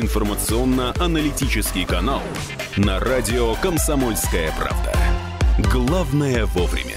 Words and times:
информационно-аналитический 0.00 1.84
канал 1.84 2.22
на 2.76 3.00
радио 3.00 3.54
«Комсомольская 3.56 4.52
правда». 4.56 4.94
Главное 5.70 6.46
вовремя. 6.46 6.96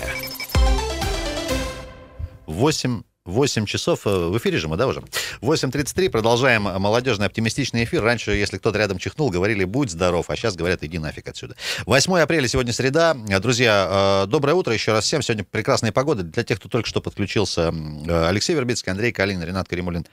8 2.45 3.03
8 3.31 3.65
часов. 3.65 4.05
Э, 4.05 4.27
в 4.27 4.37
эфире 4.37 4.59
же 4.59 4.67
мы, 4.67 4.77
да, 4.77 4.87
уже? 4.87 5.01
8.33. 5.41 6.09
Продолжаем 6.09 6.63
молодежный 6.63 7.25
оптимистичный 7.25 7.85
эфир. 7.85 8.03
Раньше, 8.03 8.31
если 8.31 8.57
кто-то 8.57 8.77
рядом 8.77 8.99
чихнул, 8.99 9.29
говорили 9.29 9.63
«будь 9.63 9.89
здоров», 9.89 10.29
а 10.29 10.35
сейчас 10.35 10.55
говорят 10.55 10.83
«иди 10.83 10.99
нафиг 10.99 11.27
отсюда». 11.27 11.55
8 11.85 12.19
апреля, 12.19 12.47
сегодня 12.47 12.73
среда. 12.73 13.13
Друзья, 13.13 14.23
э, 14.25 14.27
доброе 14.27 14.53
утро 14.53 14.73
еще 14.73 14.91
раз 14.91 15.05
всем. 15.05 15.21
Сегодня 15.21 15.45
прекрасная 15.49 15.91
погода. 15.91 16.23
Для 16.23 16.43
тех, 16.43 16.59
кто 16.59 16.69
только 16.69 16.87
что 16.87 17.01
подключился, 17.01 17.73
э, 18.07 18.27
Алексей 18.27 18.55
Вербицкий, 18.55 18.91
Андрей 18.91 19.11
Калин, 19.11 19.41
Ренат 19.41 19.67
Каримулин 19.67 20.05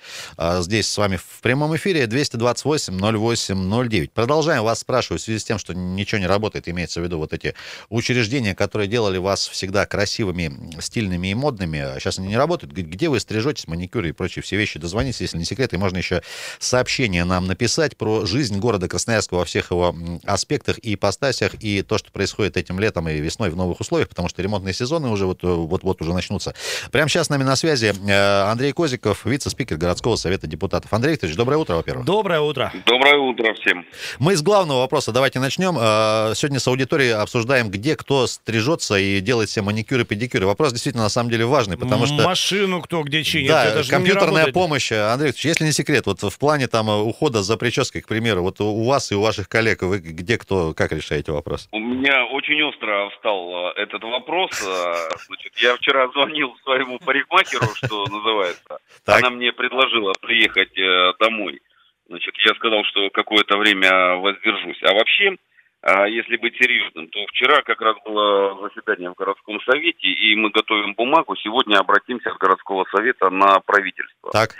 здесь 0.61 0.89
с 0.89 0.97
вами 0.97 1.17
в 1.17 1.41
прямом 1.43 1.75
эфире. 1.77 2.07
228-08-09. 2.07 4.11
Продолжаем 4.15 4.63
вас 4.63 4.81
спрашивать 4.81 5.23
в 5.23 5.25
связи 5.25 5.41
с 5.41 5.45
тем, 5.45 5.59
что 5.59 5.75
ничего 5.75 6.21
не 6.21 6.27
работает, 6.27 6.69
имеется 6.69 7.01
в 7.01 7.05
виду 7.05 7.19
вот 7.19 7.33
эти 7.33 7.55
учреждения, 7.89 8.55
которые 8.55 8.89
делали 8.89 9.19
вас 9.19 9.49
всегда 9.49 9.87
красивыми, 9.87 10.81
стильными 10.81 11.29
и 11.29 11.35
модными. 11.35 11.99
Сейчас 11.99 12.19
они 12.19 12.29
не 12.29 12.37
работают 12.37 12.73
где 12.73 13.08
вы 13.09 13.21
стрижетесь, 13.21 13.67
маникюр 13.67 14.05
и 14.05 14.13
прочие 14.13 14.43
все 14.43 14.57
вещи. 14.57 14.79
Дозвонитесь, 14.79 15.21
если 15.21 15.39
не 15.39 15.45
секрет, 15.45 15.73
и 15.73 15.77
можно 15.77 15.99
еще 15.99 16.23
сообщение 16.59 17.25
нам 17.25 17.47
написать 17.47 17.97
про 17.97 18.27
жизнь 18.27 18.59
города 18.59 18.89
Красноярска 18.89 19.35
во 19.35 19.45
всех 19.45 19.71
его 19.71 19.95
аспектах 20.25 20.79
и 20.83 20.95
ипостасях, 20.95 21.55
и 21.61 21.83
то, 21.83 21.99
что 21.99 22.11
происходит 22.13 22.57
этим 22.57 22.79
летом 22.81 23.09
и 23.09 23.19
весной 23.19 23.51
в 23.51 23.57
новых 23.57 23.81
условиях, 23.81 24.09
потому 24.09 24.29
что 24.29 24.43
ремонтные 24.43 24.75
сезоны 24.75 25.09
уже 25.09 25.27
вот-вот 25.27 26.01
э, 26.01 26.05
уже 26.05 26.13
начнутся. 26.13 26.55
Прямо 26.91 27.09
сейчас 27.09 27.27
с 27.27 27.31
нами 27.31 27.45
на 27.45 27.57
связи 27.57 27.93
э, 28.09 28.51
Андрей 28.51 28.73
Козиков, 28.73 29.25
вице-спикер 29.25 29.77
городского 29.77 30.17
совета 30.17 30.47
депутатов. 30.47 30.93
Андрей 30.93 31.13
Викторович, 31.13 31.37
доброе 31.37 31.57
утро, 31.57 31.75
во-первых. 31.75 32.05
Доброе 32.05 32.41
утро. 32.41 32.73
Доброе 32.87 33.19
утро 33.19 33.55
всем. 33.55 33.85
Мы 34.19 34.37
с 34.37 34.43
главного 34.43 34.81
вопроса 34.81 35.13
давайте 35.13 35.41
начнем. 35.41 35.77
Э, 35.79 36.33
сегодня 36.35 36.61
с 36.61 36.67
аудиторией 36.67 37.15
обсуждаем, 37.15 37.71
где 37.71 37.97
кто 37.97 38.27
стрижется 38.27 38.97
и 38.97 39.21
делает 39.21 39.51
себе 39.51 39.63
маникюры, 39.63 40.05
педикюры. 40.05 40.47
Вопрос 40.47 40.73
действительно 40.73 41.05
на 41.05 41.09
самом 41.09 41.31
деле 41.31 41.45
важный, 41.47 41.77
потому 41.77 42.07
что... 42.07 42.23
Машину 42.23 42.81
кто 42.89 43.03
где 43.03 43.23
чинит. 43.23 43.49
Да, 43.49 43.67
это 43.67 43.89
компьютерная 43.89 44.51
помощь. 44.51 44.91
Андрей 44.93 45.33
если 45.37 45.65
не 45.65 45.73
секрет, 45.73 46.07
вот 46.07 46.23
в 46.23 46.39
плане 46.39 46.69
там 46.69 46.89
ухода 46.89 47.43
за 47.43 47.57
прической, 47.59 48.01
к 48.01 48.09
примеру, 48.09 48.43
вот 48.43 48.61
у 48.61 48.85
вас 48.85 49.13
и 49.13 49.15
у 49.15 49.21
ваших 49.21 49.49
коллег, 49.49 49.83
вы 49.83 49.99
где 49.99 50.39
кто, 50.39 50.73
как 50.75 50.93
решаете 50.93 51.33
вопрос? 51.33 51.69
У 51.73 51.79
меня 51.79 52.25
очень 52.25 52.63
остро 52.63 53.11
встал 53.11 53.69
э, 53.77 53.83
этот 53.83 54.03
вопрос. 54.03 54.51
Э, 54.67 54.95
значит, 55.27 55.53
я 55.59 55.77
вчера 55.77 56.09
звонил 56.09 56.57
своему 56.65 56.99
парикмахеру, 56.99 57.67
что 57.75 58.07
называется. 58.07 58.79
Так. 59.05 59.19
Она 59.19 59.31
мне 59.31 59.53
предложила 59.53 60.15
приехать 60.21 60.77
э, 60.79 61.13
домой. 61.21 61.61
Значит, 62.09 62.35
я 62.47 62.55
сказал, 62.55 62.85
что 62.85 63.11
какое-то 63.11 63.59
время 63.59 64.17
воздержусь. 64.17 64.83
А 64.83 64.95
вообще, 64.95 65.37
если 65.85 66.37
быть 66.37 66.57
серьезным, 66.57 67.09
то 67.09 67.25
вчера 67.29 67.63
как 67.63 67.81
раз 67.81 67.97
было 68.05 68.69
заседание 68.69 69.11
в 69.11 69.15
городском 69.15 69.61
совете, 69.61 70.09
и 70.09 70.35
мы 70.35 70.51
готовим 70.51 70.95
бумагу. 70.95 71.37
Сегодня 71.37 71.79
обратимся 71.79 72.31
от 72.31 72.39
городского 72.39 72.85
совета 72.91 73.31
на 73.31 73.61
правительство. 73.61 74.31
Так. 74.33 74.51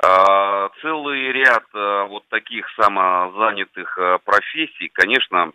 А, 0.00 0.68
целый 0.80 1.32
ряд 1.32 1.64
а, 1.74 2.04
вот 2.04 2.28
таких 2.28 2.68
самозанятых 2.78 3.98
а, 3.98 4.18
профессий, 4.18 4.88
конечно, 4.92 5.52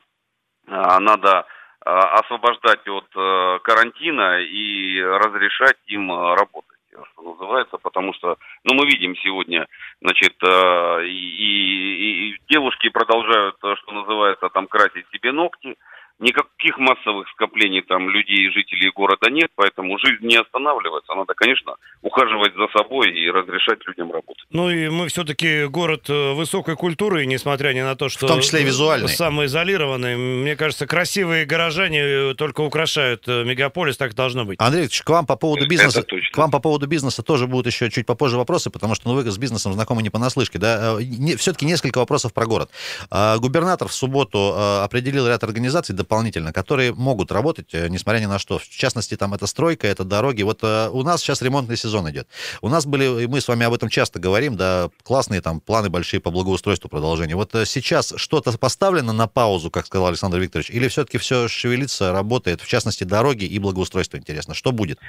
а, 0.67 0.99
надо 0.99 1.45
а, 1.85 2.19
освобождать 2.19 2.87
от 2.87 3.07
а, 3.15 3.59
карантина 3.59 4.41
и 4.41 5.01
разрешать 5.01 5.77
им 5.85 6.11
работать 6.11 6.72
что 7.13 7.21
называется, 7.21 7.77
потому 7.77 8.13
что, 8.13 8.37
ну, 8.63 8.75
мы 8.75 8.85
видим 8.85 9.15
сегодня, 9.17 9.67
значит, 10.01 10.35
э, 10.43 11.05
и, 11.05 11.09
и, 11.09 12.29
и 12.29 12.37
девушки 12.49 12.89
продолжают, 12.89 13.55
э, 13.63 13.75
что 13.75 13.91
называется, 13.91 14.49
там 14.49 14.67
красить 14.67 15.05
себе 15.11 15.31
ногти, 15.31 15.75
Никаких 16.23 16.77
массовых 16.77 17.27
скоплений 17.31 17.81
там 17.81 18.09
людей 18.09 18.47
и 18.47 18.49
жителей 18.49 18.91
города 18.95 19.29
нет, 19.29 19.49
поэтому 19.55 19.99
жизнь 19.99 20.25
не 20.25 20.37
останавливается. 20.37 21.13
Надо, 21.13 21.33
конечно, 21.33 21.75
ухаживать 22.01 22.53
за 22.55 22.67
собой 22.77 23.11
и 23.11 23.29
разрешать 23.29 23.79
людям 23.85 24.09
работать. 24.09 24.45
Ну 24.49 24.69
и 24.69 24.87
мы 24.87 25.09
все-таки 25.09 25.65
город 25.65 26.09
э, 26.09 26.33
высокой 26.33 26.77
культуры, 26.77 27.25
несмотря 27.25 27.73
ни 27.73 27.81
на 27.81 27.97
то, 27.97 28.07
что... 28.07 28.25
В 28.25 28.29
том 28.29 28.39
числе 28.39 28.61
и 28.61 28.63
визуальный. 28.63 29.09
Самоизолированный. 29.09 30.15
Мне 30.15 30.55
кажется, 30.55 30.87
красивые 30.87 31.43
горожане 31.43 31.99
э, 31.99 32.35
только 32.35 32.61
украшают 32.61 33.27
э, 33.27 33.43
мегаполис, 33.43 33.97
так 33.97 34.15
должно 34.15 34.45
быть. 34.45 34.61
Андрей 34.61 34.87
к 34.87 35.09
вам 35.09 35.25
по 35.25 35.35
поводу 35.35 35.67
бизнеса... 35.67 36.05
К 36.31 36.37
вам 36.37 36.51
по 36.51 36.59
поводу 36.59 36.87
бизнеса 36.87 37.21
тоже 37.21 37.47
будут 37.47 37.67
еще 37.67 37.89
чуть 37.91 38.05
попозже 38.05 38.37
вопросы, 38.37 38.69
потому 38.69 38.95
что 38.95 39.09
ну, 39.09 39.15
вы 39.15 39.29
с 39.29 39.37
бизнесом 39.37 39.73
знакомы 39.73 40.01
не 40.01 40.09
понаслышке. 40.09 40.57
Да? 40.57 40.97
Не, 41.01 41.35
все-таки 41.35 41.65
несколько 41.65 41.97
вопросов 41.97 42.33
про 42.33 42.45
город. 42.45 42.69
Губернатор 43.11 43.89
в 43.89 43.93
субботу 43.93 44.53
определил 44.83 45.27
ряд 45.27 45.43
организаций 45.43 45.93
дополнительно, 46.13 46.53
которые 46.53 46.93
могут 46.93 47.31
работать, 47.31 47.73
э, 47.73 47.87
несмотря 47.89 48.19
ни 48.19 48.27
на 48.27 48.37
что. 48.37 48.59
В 48.59 48.69
частности, 48.69 49.17
там 49.17 49.33
это 49.33 49.47
стройка, 49.47 49.87
это 49.87 50.03
дороги. 50.03 50.43
Вот 50.43 50.59
э, 50.61 50.89
у 50.89 51.01
нас 51.01 51.21
сейчас 51.21 51.41
ремонтный 51.41 51.75
сезон 51.75 52.07
идет. 52.11 52.27
У 52.61 52.69
нас 52.69 52.85
были, 52.85 53.23
и 53.23 53.27
мы 53.27 53.41
с 53.41 53.47
вами 53.47 53.65
об 53.65 53.73
этом 53.73 53.89
часто 53.89 54.19
говорим, 54.19 54.55
да, 54.55 54.89
классные 55.01 55.41
там 55.41 55.59
планы 55.59 55.89
большие 55.89 56.19
по 56.19 56.29
благоустройству 56.29 56.87
продолжения. 56.87 57.35
Вот 57.35 57.55
э, 57.55 57.65
сейчас 57.65 58.13
что-то 58.15 58.55
поставлено 58.59 59.11
на 59.11 59.27
паузу, 59.27 59.71
как 59.71 59.87
сказал 59.87 60.07
Александр 60.07 60.37
Викторович, 60.37 60.69
или 60.69 60.87
все-таки 60.87 61.17
все 61.17 61.47
шевелится, 61.47 62.11
работает, 62.11 62.61
в 62.61 62.67
частности, 62.67 63.03
дороги 63.03 63.45
и 63.45 63.57
благоустройство, 63.57 64.17
интересно. 64.17 64.53
Что 64.53 64.71
будет? 64.71 64.99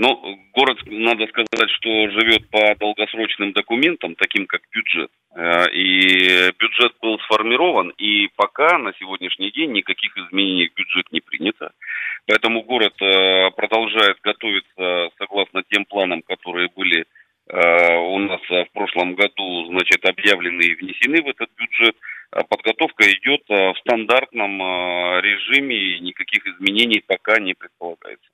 Ну, 0.00 0.38
город, 0.54 0.78
надо 0.86 1.26
сказать, 1.26 1.70
что 1.70 2.08
живет 2.10 2.48
по 2.50 2.72
долгосрочным 2.76 3.52
документам, 3.52 4.14
таким 4.14 4.46
как 4.46 4.60
бюджет. 4.72 5.10
Э, 5.34 5.68
и 5.72 6.52
бюджет 6.56 6.92
был 7.02 7.18
сформирован, 7.18 7.88
и 7.98 8.28
пока 8.36 8.78
на 8.78 8.92
сегодняшний 9.00 9.50
день 9.50 9.72
никаких 9.72 10.16
изменений 10.16 10.68
в 10.68 10.74
бюджет 10.74 11.10
не 11.10 11.20
принято. 11.20 11.72
Поэтому 12.28 12.62
город 12.62 12.94
э, 13.02 13.50
продолжает 13.56 14.18
готовиться 14.22 15.10
согласно 15.18 15.64
тем 15.68 15.84
планам, 15.84 16.22
которые 16.22 16.68
были 16.76 17.04
э, 17.48 17.96
у 17.96 18.18
нас 18.18 18.40
в 18.48 18.66
прошлом 18.74 19.16
году, 19.16 19.66
значит, 19.66 20.04
объявлены 20.04 20.62
и 20.62 20.76
внесены 20.76 21.22
в 21.22 21.26
этот 21.26 21.50
бюджет. 21.58 21.96
Подготовка 22.48 23.02
идет 23.10 23.42
в 23.48 23.74
стандартном 23.80 24.60
режиме, 25.22 25.98
никаких 25.98 26.46
изменений 26.46 27.02
пока 27.04 27.40
не 27.40 27.54
предполагается. 27.54 28.28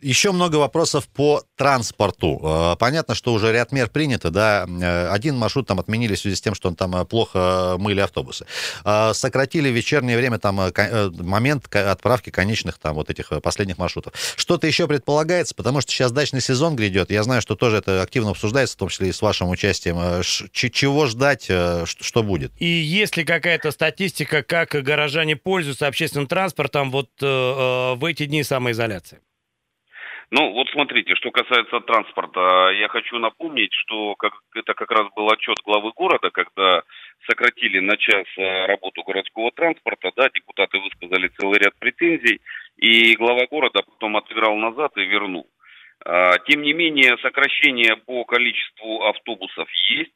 Еще 0.00 0.32
много 0.32 0.56
вопросов 0.56 1.08
по 1.08 1.42
транспорту. 1.56 2.40
Э, 2.42 2.76
понятно, 2.78 3.14
что 3.14 3.32
уже 3.32 3.52
ряд 3.52 3.72
мер 3.72 3.88
принято, 3.90 4.30
да. 4.30 4.66
Э, 4.66 5.08
один 5.08 5.36
маршрут 5.36 5.66
там 5.66 5.80
отменили 5.80 6.14
в 6.14 6.18
связи 6.18 6.36
с 6.36 6.40
тем, 6.40 6.54
что 6.54 6.68
он 6.68 6.76
там 6.76 6.94
э, 6.96 7.04
плохо 7.04 7.76
мыли 7.78 8.00
автобусы. 8.00 8.46
Сократили 9.12 9.68
вечернее 9.68 10.16
время 10.16 10.38
там 10.38 10.56
момент 10.56 11.74
отправки 11.74 12.30
конечных 12.30 12.78
там 12.78 12.94
вот 12.94 13.10
этих 13.10 13.30
последних 13.42 13.78
маршрутов. 13.78 14.12
Что-то 14.36 14.66
еще 14.66 14.86
предполагается, 14.86 15.54
потому 15.54 15.80
что 15.80 15.92
сейчас 15.92 16.12
дачный 16.12 16.40
сезон 16.40 16.76
грядет. 16.76 17.10
Я 17.10 17.22
знаю, 17.22 17.42
что 17.42 17.56
тоже 17.56 17.78
это 17.78 18.02
активно 18.02 18.30
обсуждается, 18.30 18.76
в 18.76 18.78
том 18.78 18.88
числе 18.88 19.08
и 19.08 19.12
с 19.12 19.20
вашим 19.20 19.48
участием. 19.48 20.22
Чего 20.52 21.06
ждать, 21.06 21.44
что 21.44 22.22
будет? 22.22 22.52
И 22.58 22.66
есть 22.66 23.16
ли 23.16 23.24
какая-то 23.24 23.70
статистика, 23.72 24.42
как 24.42 24.70
горожане 24.70 25.36
пользуются 25.36 25.86
общественным 25.86 26.26
транспортом 26.26 26.90
вот 26.90 27.10
в 27.20 28.04
эти 28.06 28.26
дни 28.26 28.42
самоизоляции? 28.42 29.18
Ну, 30.30 30.52
вот 30.52 30.68
смотрите, 30.68 31.14
что 31.14 31.30
касается 31.30 31.80
транспорта, 31.80 32.70
я 32.72 32.88
хочу 32.88 33.18
напомнить, 33.18 33.72
что 33.72 34.14
как, 34.16 34.34
это 34.54 34.74
как 34.74 34.90
раз 34.90 35.06
был 35.16 35.30
отчет 35.30 35.56
главы 35.64 35.90
города, 35.96 36.28
когда 36.30 36.82
сократили 37.26 37.78
на 37.78 37.96
час 37.96 38.26
э, 38.36 38.66
работу 38.66 39.02
городского 39.04 39.50
транспорта, 39.52 40.12
да, 40.16 40.28
депутаты 40.28 40.80
высказали 40.80 41.28
целый 41.28 41.58
ряд 41.58 41.72
претензий, 41.78 42.42
и 42.76 43.16
глава 43.16 43.46
города 43.50 43.80
потом 43.82 44.18
отыграл 44.18 44.54
назад 44.56 44.92
и 44.98 45.04
вернул. 45.04 45.48
А, 46.04 46.38
тем 46.46 46.60
не 46.60 46.74
менее, 46.74 47.16
сокращение 47.22 47.96
по 47.96 48.24
количеству 48.24 49.04
автобусов 49.06 49.68
есть. 49.98 50.12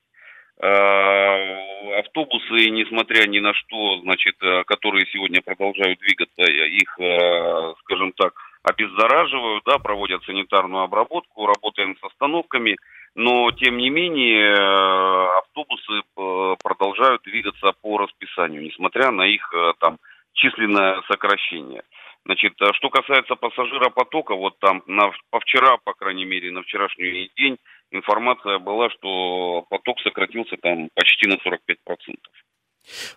А, 0.61 1.99
автобусы, 2.01 2.69
несмотря 2.69 3.27
ни 3.27 3.39
на 3.39 3.55
что, 3.55 4.01
значит, 4.03 4.37
э, 4.43 4.65
которые 4.65 5.07
сегодня 5.07 5.41
продолжают 5.41 5.99
двигаться, 6.01 6.43
их, 6.43 7.01
э, 7.01 7.75
скажем 7.81 8.13
так, 8.13 8.35
обеззараживают, 8.63 9.65
да, 9.65 9.79
проводят 9.79 10.23
санитарную 10.25 10.85
обработку, 10.85 11.47
работаем 11.47 11.97
с 11.97 12.05
остановками, 12.05 12.77
но 13.15 13.51
тем 13.53 13.77
не 13.77 13.91
менее 13.91 14.55
э, 14.55 15.39
автобусы 15.39 15.93
э, 16.01 16.57
продолжают 16.63 17.23
двигаться 17.23 17.73
по 17.83 17.99
расписанию, 17.99 18.63
несмотря 18.63 19.11
на 19.11 19.27
их 19.27 19.53
э, 19.53 19.73
там 19.81 19.99
численное 20.33 21.03
сокращение. 21.09 21.83
Значит, 22.25 22.55
что 22.75 22.89
касается 22.89 23.35
пассажиропотока, 23.35 24.35
вот 24.35 24.59
там 24.61 24.83
на, 24.87 25.11
по 25.31 25.41
вчера, 25.41 25.77
по 25.85 25.93
крайней 25.93 26.25
мере, 26.25 26.53
на 26.53 26.63
вчерашний 26.63 27.31
день 27.37 27.59
информация 27.91 28.61
была, 28.61 28.91
что 28.91 29.65
поток 29.69 30.01
сократился 30.01 30.57
там 30.57 30.89
почти 30.95 31.29
на 31.29 31.35
45%. 31.35 31.77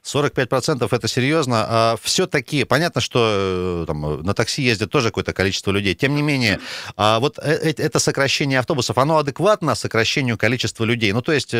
45% 0.03 0.87
это 0.91 1.07
серьезно. 1.07 1.65
А 1.67 1.95
все-таки 2.01 2.65
понятно, 2.65 3.01
что 3.01 3.83
э, 3.83 3.85
там, 3.87 4.21
на 4.21 4.33
такси 4.33 4.61
ездит 4.61 4.91
тоже 4.91 5.09
какое-то 5.09 5.33
количество 5.33 5.71
людей. 5.71 5.95
Тем 5.95 6.15
не 6.15 6.21
менее, 6.21 6.59
а 6.97 7.19
вот 7.19 7.37
э, 7.39 7.69
э, 7.69 7.73
это 7.77 7.99
сокращение 7.99 8.59
автобусов, 8.59 8.97
оно 8.97 9.17
адекватно 9.17 9.75
сокращению 9.75 10.37
количества 10.37 10.85
людей? 10.85 11.11
Ну, 11.13 11.21
то 11.21 11.31
есть 11.31 11.55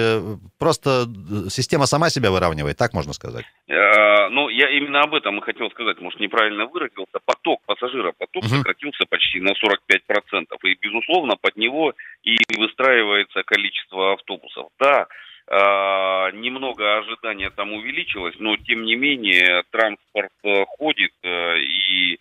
просто 0.60 1.08
система 1.50 1.86
сама 1.86 2.10
себя 2.10 2.32
выравнивает, 2.32 2.78
так 2.78 2.94
можно 2.94 3.14
сказать? 3.14 3.46
Ну, 3.68 4.50
я 4.50 4.70
именно 4.70 5.02
об 5.02 5.14
этом 5.14 5.38
и 5.38 5.42
хотел 5.42 5.70
сказать, 5.72 6.00
может, 6.00 6.20
неправильно 6.20 6.66
выразился. 6.66 7.20
Поток 7.26 7.62
пассажиров, 7.66 8.16
поток 8.18 8.44
угу. 8.44 8.56
сократился 8.56 9.06
почти 9.08 9.40
на 9.40 9.52
45%. 9.52 10.46
И, 10.64 10.76
безусловно, 10.82 11.36
под 11.40 11.56
него 11.58 11.94
и 12.24 12.36
выстраивается 12.58 13.44
количество 13.44 14.14
автобусов. 14.14 14.68
Да, 14.80 15.08
а, 15.48 16.32
немного 16.32 16.98
ожидания 16.98 17.52
там 17.66 17.74
увеличилось, 17.74 18.36
но 18.40 18.56
тем 18.58 18.84
не 18.84 18.96
менее 18.96 19.64
транспорт 19.72 20.32
э, 20.44 20.66
ходит 20.78 21.12
э, 21.24 21.60
и 21.60 22.14
э, 22.14 22.18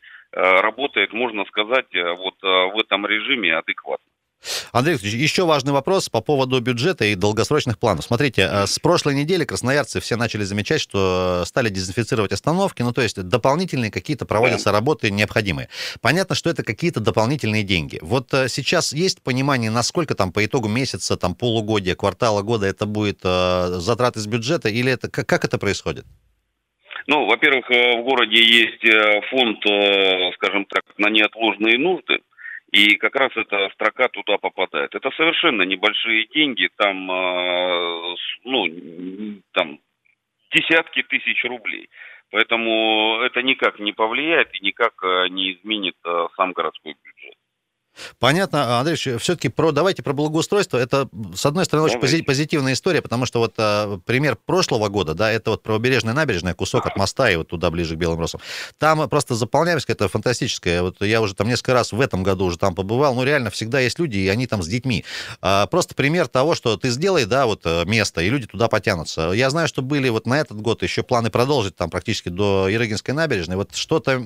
работает, 0.60 1.12
можно 1.12 1.44
сказать, 1.44 1.86
вот 1.92 2.34
в 2.42 2.80
этом 2.80 3.06
режиме 3.06 3.56
адекватно. 3.56 3.93
Андрей 4.74 4.94
Викторович, 4.94 5.20
еще 5.20 5.44
важный 5.44 5.72
вопрос 5.72 6.08
по 6.08 6.20
поводу 6.20 6.60
бюджета 6.60 7.04
и 7.04 7.14
долгосрочных 7.14 7.78
планов. 7.78 8.06
Смотрите, 8.06 8.48
э, 8.50 8.66
с 8.66 8.80
прошлой 8.80 9.14
недели 9.14 9.44
красноярцы 9.44 10.00
все 10.00 10.16
начали 10.16 10.42
замечать, 10.42 10.80
что 10.80 11.44
стали 11.46 11.68
дезинфицировать 11.68 12.32
остановки, 12.32 12.82
ну 12.82 12.92
то 12.92 13.00
есть 13.00 13.22
дополнительные 13.22 13.92
какие-то 13.92 14.26
проводятся 14.26 14.72
работы 14.72 15.12
необходимые. 15.12 15.68
Понятно, 16.02 16.34
что 16.34 16.50
это 16.50 16.64
какие-то 16.64 16.98
дополнительные 16.98 17.62
деньги. 17.62 18.00
Вот 18.02 18.34
э, 18.34 18.48
сейчас 18.48 18.92
есть 18.92 19.22
понимание, 19.22 19.70
насколько 19.70 20.16
там 20.16 20.32
по 20.32 20.44
итогу 20.44 20.66
месяца, 20.66 21.16
там 21.16 21.36
полугодия, 21.36 21.94
квартала, 21.94 22.42
года 22.42 22.66
это 22.66 22.84
будет 22.84 23.20
э, 23.22 23.66
затрат 23.78 24.16
из 24.16 24.26
бюджета 24.26 24.70
или 24.70 24.90
это 24.90 25.08
как, 25.08 25.28
как 25.28 25.44
это 25.44 25.56
происходит? 25.56 26.04
Ну, 27.06 27.26
во-первых, 27.26 27.68
в 27.68 28.02
городе 28.02 28.42
есть 28.42 28.82
фонд, 29.28 29.58
скажем 30.36 30.64
так, 30.64 30.82
на 30.96 31.10
неотложные 31.10 31.78
нужды. 31.78 32.13
И 32.74 32.96
как 32.96 33.14
раз 33.14 33.30
эта 33.36 33.70
строка 33.74 34.08
туда 34.08 34.36
попадает. 34.36 34.96
Это 34.96 35.08
совершенно 35.12 35.62
небольшие 35.62 36.26
деньги, 36.34 36.68
там, 36.76 37.08
а, 37.08 38.16
ну, 38.42 38.66
там 39.52 39.78
десятки 40.50 41.04
тысяч 41.04 41.44
рублей. 41.44 41.88
Поэтому 42.32 43.20
это 43.20 43.42
никак 43.42 43.78
не 43.78 43.92
повлияет 43.92 44.48
и 44.54 44.64
никак 44.64 44.94
а, 45.04 45.28
не 45.28 45.52
изменит 45.52 45.94
а, 46.02 46.26
сам 46.36 46.50
городской 46.50 46.96
бюджет. 47.00 47.36
Понятно, 48.18 48.80
Андрей, 48.80 48.96
все-таки 48.96 49.48
про, 49.48 49.72
давайте 49.72 50.02
про 50.02 50.12
благоустройство. 50.12 50.78
Это, 50.78 51.08
с 51.34 51.46
одной 51.46 51.64
стороны, 51.64 51.88
очень 51.88 52.24
позитивная 52.24 52.72
история, 52.72 53.02
потому 53.02 53.26
что 53.26 53.38
вот 53.38 53.54
а, 53.58 53.98
пример 54.04 54.36
прошлого 54.36 54.88
года, 54.88 55.14
да, 55.14 55.30
это 55.30 55.50
вот 55.50 55.62
правобережная 55.62 56.14
набережная, 56.14 56.54
кусок 56.54 56.86
от 56.86 56.96
моста 56.96 57.30
и 57.30 57.36
вот 57.36 57.48
туда 57.48 57.70
ближе 57.70 57.94
к 57.94 57.98
Белым 57.98 58.20
Росам. 58.20 58.40
Там 58.78 59.08
просто 59.08 59.34
заполняемость 59.34 59.86
какая-то 59.86 60.08
фантастическая. 60.08 60.82
Вот 60.82 61.00
я 61.02 61.20
уже 61.20 61.34
там 61.34 61.48
несколько 61.48 61.72
раз 61.72 61.92
в 61.92 62.00
этом 62.00 62.22
году 62.22 62.46
уже 62.46 62.58
там 62.58 62.74
побывал, 62.74 63.14
ну 63.14 63.24
реально 63.24 63.50
всегда 63.50 63.80
есть 63.80 63.98
люди, 63.98 64.18
и 64.18 64.28
они 64.28 64.46
там 64.46 64.62
с 64.62 64.66
детьми. 64.66 65.04
А, 65.40 65.66
просто 65.66 65.94
пример 65.94 66.28
того, 66.28 66.54
что 66.54 66.76
ты 66.76 66.90
сделай, 66.90 67.24
да, 67.24 67.46
вот 67.46 67.62
э, 67.64 67.84
место, 67.84 68.20
и 68.20 68.30
люди 68.30 68.46
туда 68.46 68.68
потянутся. 68.68 69.32
Я 69.32 69.50
знаю, 69.50 69.68
что 69.68 69.82
были 69.82 70.08
вот 70.08 70.26
на 70.26 70.38
этот 70.40 70.60
год 70.60 70.82
еще 70.82 71.02
планы 71.02 71.30
продолжить 71.30 71.76
там 71.76 71.90
практически 71.90 72.28
до 72.28 72.68
Ирыгинской 72.70 73.14
набережной. 73.14 73.56
Вот 73.56 73.74
что-то 73.74 74.22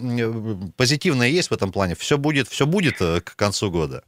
позитивное 0.76 1.28
есть 1.28 1.50
в 1.50 1.54
этом 1.54 1.72
плане? 1.72 1.94
Все 1.94 2.18
будет, 2.18 2.48
все 2.48 2.66
будет 2.66 2.96
э, 3.00 3.20
к 3.20 3.36
концу 3.36 3.57
концу 3.58 3.70
года? 3.70 4.02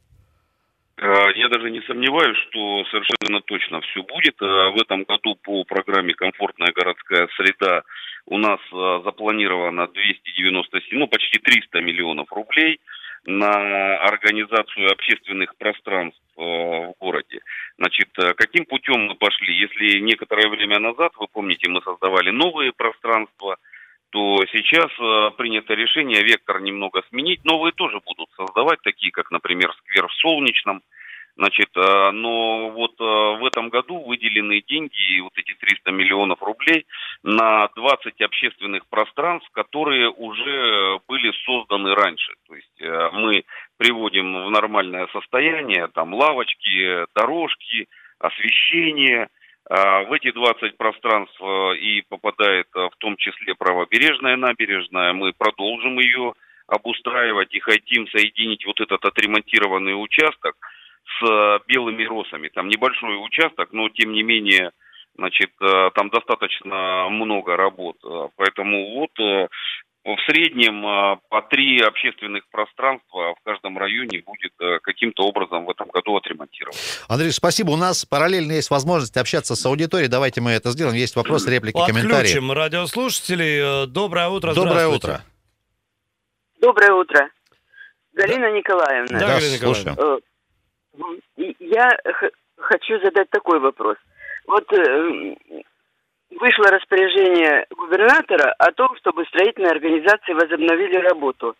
Э, 0.97 1.31
я 1.35 1.49
даже 1.49 1.71
не 1.71 1.81
сомневаюсь, 1.81 2.37
что 2.49 2.83
совершенно 2.91 3.41
точно 3.41 3.81
все 3.81 4.03
будет. 4.03 4.41
Э, 4.41 4.69
в 4.69 4.81
этом 4.81 5.03
году 5.03 5.35
по 5.43 5.63
программе 5.63 6.13
«Комфортная 6.13 6.71
городская 6.71 7.27
среда» 7.35 7.83
у 8.27 8.37
нас 8.37 8.59
э, 8.71 9.01
запланировано 9.03 9.87
297, 9.87 10.99
ну 10.99 11.07
почти 11.07 11.39
300 11.39 11.81
миллионов 11.81 12.31
рублей 12.31 12.79
на 13.25 13.97
организацию 13.97 14.91
общественных 14.91 15.55
пространств 15.55 16.19
в 16.35 16.93
городе. 16.99 17.39
Значит, 17.77 18.09
каким 18.35 18.65
путем 18.65 19.05
мы 19.05 19.15
пошли? 19.15 19.53
Если 19.53 19.99
некоторое 19.99 20.47
время 20.49 20.79
назад, 20.79 21.11
вы 21.19 21.27
помните, 21.27 21.69
мы 21.69 21.81
создавали 21.83 22.31
новые 22.31 22.71
пространства– 22.71 23.57
то 24.11 24.45
сейчас 24.51 24.91
э, 24.99 25.31
принято 25.37 25.73
решение 25.73 26.21
вектор 26.21 26.61
немного 26.61 27.01
сменить. 27.09 27.43
Новые 27.45 27.71
тоже 27.71 27.99
будут 28.05 28.29
создавать, 28.35 28.81
такие 28.83 29.11
как, 29.11 29.31
например, 29.31 29.73
сквер 29.79 30.07
в 30.07 30.13
Солнечном. 30.15 30.81
Значит, 31.37 31.69
э, 31.75 32.11
но 32.11 32.71
вот 32.71 32.91
э, 32.99 33.03
в 33.03 33.45
этом 33.45 33.69
году 33.69 34.03
выделены 34.03 34.61
деньги, 34.67 35.21
вот 35.21 35.31
эти 35.37 35.53
300 35.53 35.91
миллионов 35.91 36.41
рублей, 36.41 36.85
на 37.23 37.69
20 37.73 38.21
общественных 38.21 38.85
пространств, 38.87 39.49
которые 39.51 40.09
уже 40.09 40.99
были 41.07 41.31
созданы 41.45 41.95
раньше. 41.95 42.33
То 42.47 42.55
есть 42.55 43.13
мы 43.13 43.45
приводим 43.77 44.45
в 44.45 44.51
нормальное 44.51 45.07
состояние, 45.13 45.87
там 45.93 46.13
лавочки, 46.13 47.05
дорожки, 47.15 47.87
освещение– 48.19 49.29
в 49.71 50.11
эти 50.11 50.31
20 50.33 50.75
пространств 50.75 51.39
э, 51.41 51.77
и 51.77 52.01
попадает 52.09 52.67
э, 52.75 52.89
в 52.91 52.97
том 52.97 53.15
числе 53.15 53.55
правобережная 53.55 54.35
набережная. 54.35 55.13
Мы 55.13 55.31
продолжим 55.31 55.97
ее 55.97 56.33
обустраивать 56.67 57.53
и 57.53 57.61
хотим 57.61 58.05
соединить 58.09 58.65
вот 58.65 58.81
этот 58.81 59.05
отремонтированный 59.05 59.93
участок 59.93 60.57
с 61.05 61.29
э, 61.29 61.59
белыми 61.67 62.03
росами. 62.03 62.49
Там 62.49 62.67
небольшой 62.67 63.15
участок, 63.25 63.69
но 63.71 63.87
тем 63.87 64.11
не 64.11 64.23
менее, 64.23 64.71
значит, 65.15 65.51
там 65.93 66.09
достаточно 66.09 67.07
много 67.09 67.55
работ. 67.55 67.95
Поэтому 68.35 68.99
вот 68.99 69.49
в 70.03 70.17
среднем 70.25 70.85
а, 70.85 71.17
по 71.29 71.41
три 71.43 71.79
общественных 71.79 72.47
пространства 72.49 73.35
в 73.39 73.43
каждом 73.43 73.77
районе 73.77 74.23
будет 74.25 74.51
э, 74.59 74.79
каким-то 74.81 75.23
образом 75.23 75.65
в 75.65 75.69
этом 75.69 75.89
году 75.89 76.15
отремонтировано. 76.15 76.77
Андрей, 77.07 77.31
спасибо. 77.31 77.71
У 77.71 77.77
нас 77.77 78.03
параллельно 78.05 78.53
есть 78.53 78.71
возможность 78.71 79.15
общаться 79.17 79.55
с 79.55 79.63
аудиторией. 79.65 80.09
Давайте 80.09 80.41
мы 80.41 80.51
это 80.51 80.71
сделаем. 80.71 80.95
Есть 80.95 81.15
вопросы, 81.15 81.51
реплики, 81.51 81.77
Отключим 81.77 81.95
комментарии. 81.95 82.29
Отключим 82.29 82.51
радиослушателей. 82.51 83.83
Э, 83.83 83.85
доброе 83.87 84.29
утро. 84.29 84.53
Доброе 84.55 84.87
утро. 84.87 85.21
Доброе 86.59 86.93
утро. 86.93 87.29
Галина 88.13 88.51
Николаевна. 88.57 89.19
Да, 89.19 89.27
да 89.27 89.35
Галина 89.35 89.53
Николаевна. 89.55 89.95
Э, 89.97 91.53
я 91.59 91.89
хочу 92.57 92.99
задать 93.03 93.29
такой 93.29 93.59
вопрос. 93.59 93.97
Вот 94.47 94.65
вышло 96.39 96.65
распоряжение 96.71 97.65
губернатора 97.69 98.53
о 98.57 98.71
том, 98.71 98.95
чтобы 98.97 99.25
строительные 99.25 99.71
организации 99.71 100.33
возобновили 100.33 100.97
работу. 100.97 101.55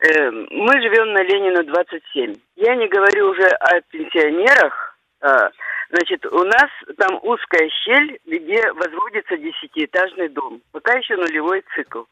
Э, 0.00 0.30
мы 0.30 0.72
живем 0.82 1.12
на 1.12 1.22
Ленина 1.22 1.62
27. 1.64 2.34
Я 2.56 2.74
не 2.76 2.88
говорю 2.88 3.30
уже 3.30 3.46
о 3.46 3.80
пенсионерах. 3.82 4.96
А, 5.20 5.50
значит, 5.90 6.26
у 6.26 6.44
нас 6.44 6.70
там 6.98 7.18
узкая 7.22 7.68
щель, 7.70 8.18
где 8.26 8.72
возводится 8.72 9.36
десятиэтажный 9.36 10.28
дом. 10.28 10.60
Пока 10.72 10.94
еще 10.94 11.16
нулевой 11.16 11.64
цикл. 11.74 12.04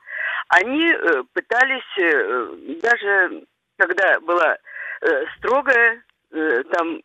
Они 0.48 0.90
э, 0.90 1.22
пытались, 1.32 1.98
э, 1.98 2.54
даже 2.82 3.44
когда 3.78 4.20
была 4.20 4.56
строгая, 5.38 6.04
там 6.30 7.00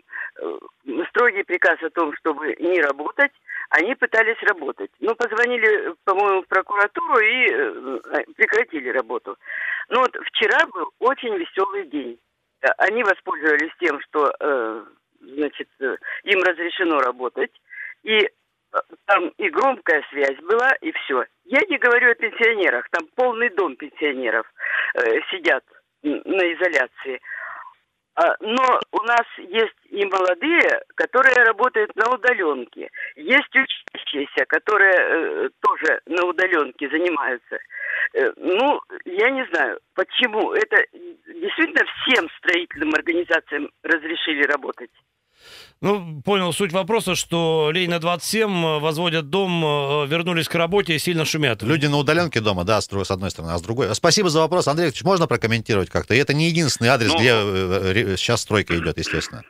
строгий 1.09 1.43
приказ 1.43 1.81
о 1.81 1.89
том, 1.89 2.13
чтобы 2.17 2.55
не 2.59 2.79
работать, 2.81 3.31
они 3.69 3.95
пытались 3.95 4.41
работать. 4.43 4.91
Ну, 4.99 5.15
позвонили, 5.15 5.93
по-моему, 6.05 6.41
в 6.43 6.47
прокуратуру 6.47 7.19
и 7.19 7.51
э, 7.51 8.23
прекратили 8.35 8.89
работу. 8.89 9.37
Ну 9.89 9.99
вот 9.99 10.15
вчера 10.27 10.65
был 10.67 10.89
очень 10.99 11.35
веселый 11.35 11.85
день. 11.87 12.19
Они 12.77 13.03
воспользовались 13.03 13.71
тем, 13.79 13.99
что, 14.01 14.33
э, 14.39 14.85
значит, 15.21 15.69
э, 15.79 15.97
им 16.23 16.41
разрешено 16.43 16.99
работать. 16.99 17.51
И 18.03 18.17
э, 18.17 18.29
там 19.05 19.29
и 19.37 19.49
громкая 19.49 20.03
связь 20.09 20.37
была, 20.41 20.73
и 20.81 20.91
все. 20.91 21.25
Я 21.45 21.59
не 21.69 21.77
говорю 21.77 22.11
о 22.11 22.15
пенсионерах, 22.15 22.87
там 22.89 23.07
полный 23.15 23.49
дом 23.49 23.75
пенсионеров 23.75 24.45
э, 24.95 25.21
сидят 25.31 25.63
на 26.03 26.53
изоляции. 26.53 27.21
А, 28.17 28.35
но 28.39 28.79
у 28.93 29.03
нас 29.03 29.25
есть 29.37 29.77
и 29.91 30.03
молодые, 30.05 30.81
которые 30.95 31.35
работают 31.45 31.95
на 31.95 32.09
удаленке. 32.15 32.89
Есть 33.15 33.55
учащиеся, 33.55 34.45
которые 34.47 34.95
э, 34.97 35.49
тоже 35.61 36.01
на 36.07 36.25
удаленке 36.25 36.89
занимаются. 36.89 37.59
Э, 38.13 38.31
ну, 38.37 38.81
я 39.05 39.29
не 39.29 39.45
знаю, 39.53 39.79
почему. 39.93 40.53
Это 40.53 40.83
действительно 40.93 41.85
всем 41.85 42.27
строительным 42.39 42.89
организациям 42.95 43.69
разрешили 43.83 44.41
работать. 44.51 44.91
Ну, 45.79 46.21
понял 46.23 46.51
суть 46.53 46.73
вопроса, 46.73 47.13
что 47.13 47.69
Ленина 47.71 47.99
27 47.99 48.49
э, 48.49 48.79
возводят 48.79 49.29
дом, 49.29 49.63
э, 49.63 50.07
вернулись 50.07 50.49
к 50.49 50.55
работе 50.55 50.95
и 50.95 50.99
сильно 50.99 51.23
шумят. 51.23 51.61
Люди 51.61 51.85
на 51.85 51.97
удаленке 51.97 52.41
дома, 52.41 52.63
да, 52.63 52.81
с 52.81 53.11
одной 53.11 53.29
стороны, 53.29 53.51
а 53.51 53.57
с 53.57 53.61
другой. 53.61 53.93
Спасибо 53.93 54.29
за 54.29 54.39
вопрос, 54.39 54.67
Андрей 54.67 54.87
Ильич, 54.87 55.03
можно 55.03 55.27
прокомментировать 55.27 55.91
как-то? 55.91 56.15
И 56.15 56.17
это 56.17 56.33
не 56.33 56.47
единственный 56.47 56.87
адрес, 56.87 57.13
ну, 57.13 57.19
где 57.19 57.33
э, 57.33 58.15
сейчас 58.17 58.41
стройка 58.41 58.75
идет, 58.75 58.97
естественно. 58.97 59.43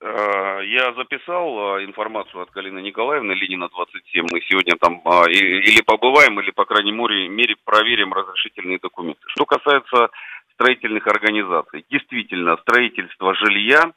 Я 0.00 0.92
записал 0.94 1.78
информацию 1.80 2.42
от 2.42 2.50
Галины 2.50 2.80
Николаевны, 2.80 3.32
Ленина 3.32 3.68
27. 3.68 4.26
Мы 4.30 4.40
сегодня 4.42 4.74
там 4.76 5.00
или 5.28 5.80
побываем, 5.82 6.38
или, 6.40 6.50
по 6.50 6.64
крайней 6.64 6.92
мере, 6.92 7.28
мере 7.28 7.56
проверим 7.64 8.12
разрешительные 8.12 8.78
документы. 8.78 9.20
Что 9.28 9.44
касается 9.44 10.08
строительных 10.58 11.06
организаций. 11.06 11.84
Действительно, 11.88 12.56
строительство 12.58 13.34
жилья 13.34 13.92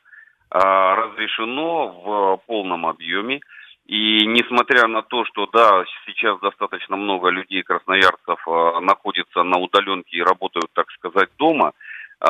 разрешено 0.52 1.88
в 1.88 2.42
полном 2.46 2.86
объеме. 2.86 3.42
И 3.88 4.26
несмотря 4.26 4.88
на 4.88 5.02
то, 5.02 5.26
что 5.26 5.48
да, 5.48 5.84
сейчас 6.06 6.40
достаточно 6.40 6.96
много 6.96 7.30
людей, 7.30 7.64
красноярцев, 7.64 8.40
находятся 8.82 9.44
на 9.44 9.58
удаленке 9.58 10.18
и 10.18 10.24
работают, 10.24 10.72
так 10.74 10.90
сказать, 10.92 11.30
дома, 11.38 11.74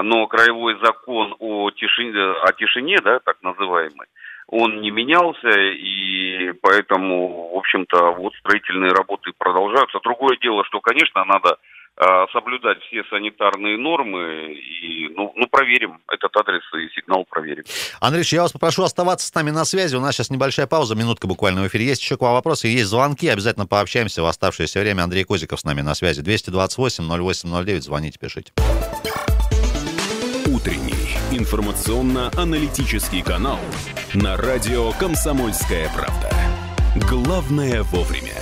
но 0.01 0.25
краевой 0.27 0.77
закон 0.81 1.35
о 1.39 1.69
тишине, 1.71 2.19
о 2.19 2.53
тишине, 2.53 2.97
да, 3.03 3.19
так 3.19 3.37
называемый, 3.41 4.07
он 4.47 4.81
не 4.81 4.91
менялся, 4.91 5.49
и 5.49 6.51
поэтому, 6.61 7.53
в 7.53 7.57
общем-то, 7.57 8.11
вот 8.11 8.33
строительные 8.35 8.91
работы 8.91 9.31
продолжаются. 9.37 9.99
Другое 10.03 10.37
дело, 10.37 10.63
что, 10.65 10.81
конечно, 10.81 11.23
надо 11.25 11.51
э, 11.51 11.70
соблюдать 12.31 12.81
все 12.83 13.03
санитарные 13.09 13.77
нормы, 13.77 14.53
и, 14.53 15.07
ну, 15.09 15.33
ну, 15.35 15.47
проверим 15.47 15.99
этот 16.11 16.35
адрес 16.35 16.63
и 16.73 16.89
сигнал 16.95 17.25
проверим. 17.25 17.63
Андрей, 17.99 18.23
я 18.31 18.41
вас 18.41 18.51
попрошу 18.51 18.83
оставаться 18.83 19.27
с 19.27 19.35
нами 19.35 19.51
на 19.51 19.65
связи, 19.65 19.95
у 19.95 19.99
нас 19.99 20.15
сейчас 20.15 20.29
небольшая 20.29 20.67
пауза, 20.67 20.95
минутка 20.95 21.27
буквально 21.27 21.61
в 21.63 21.67
эфире. 21.67 21.85
Есть 21.85 22.01
еще 22.01 22.17
к 22.17 22.21
вам 22.21 22.33
вопросы, 22.33 22.67
есть 22.67 22.89
звонки, 22.89 23.27
обязательно 23.27 23.67
пообщаемся 23.67 24.23
в 24.23 24.25
оставшееся 24.25 24.79
время. 24.79 25.03
Андрей 25.03 25.25
Козиков 25.25 25.59
с 25.59 25.63
нами 25.63 25.81
на 25.81 25.93
связи, 25.93 26.21
228-08-09, 26.21 27.81
звоните, 27.81 28.17
пишите. 28.19 28.51
Утренний 30.47 31.17
информационно-аналитический 31.31 33.21
канал 33.21 33.59
на 34.13 34.37
радио 34.37 34.91
«Комсомольская 34.93 35.89
правда». 35.95 36.29
Главное 37.09 37.83
вовремя. 37.83 38.40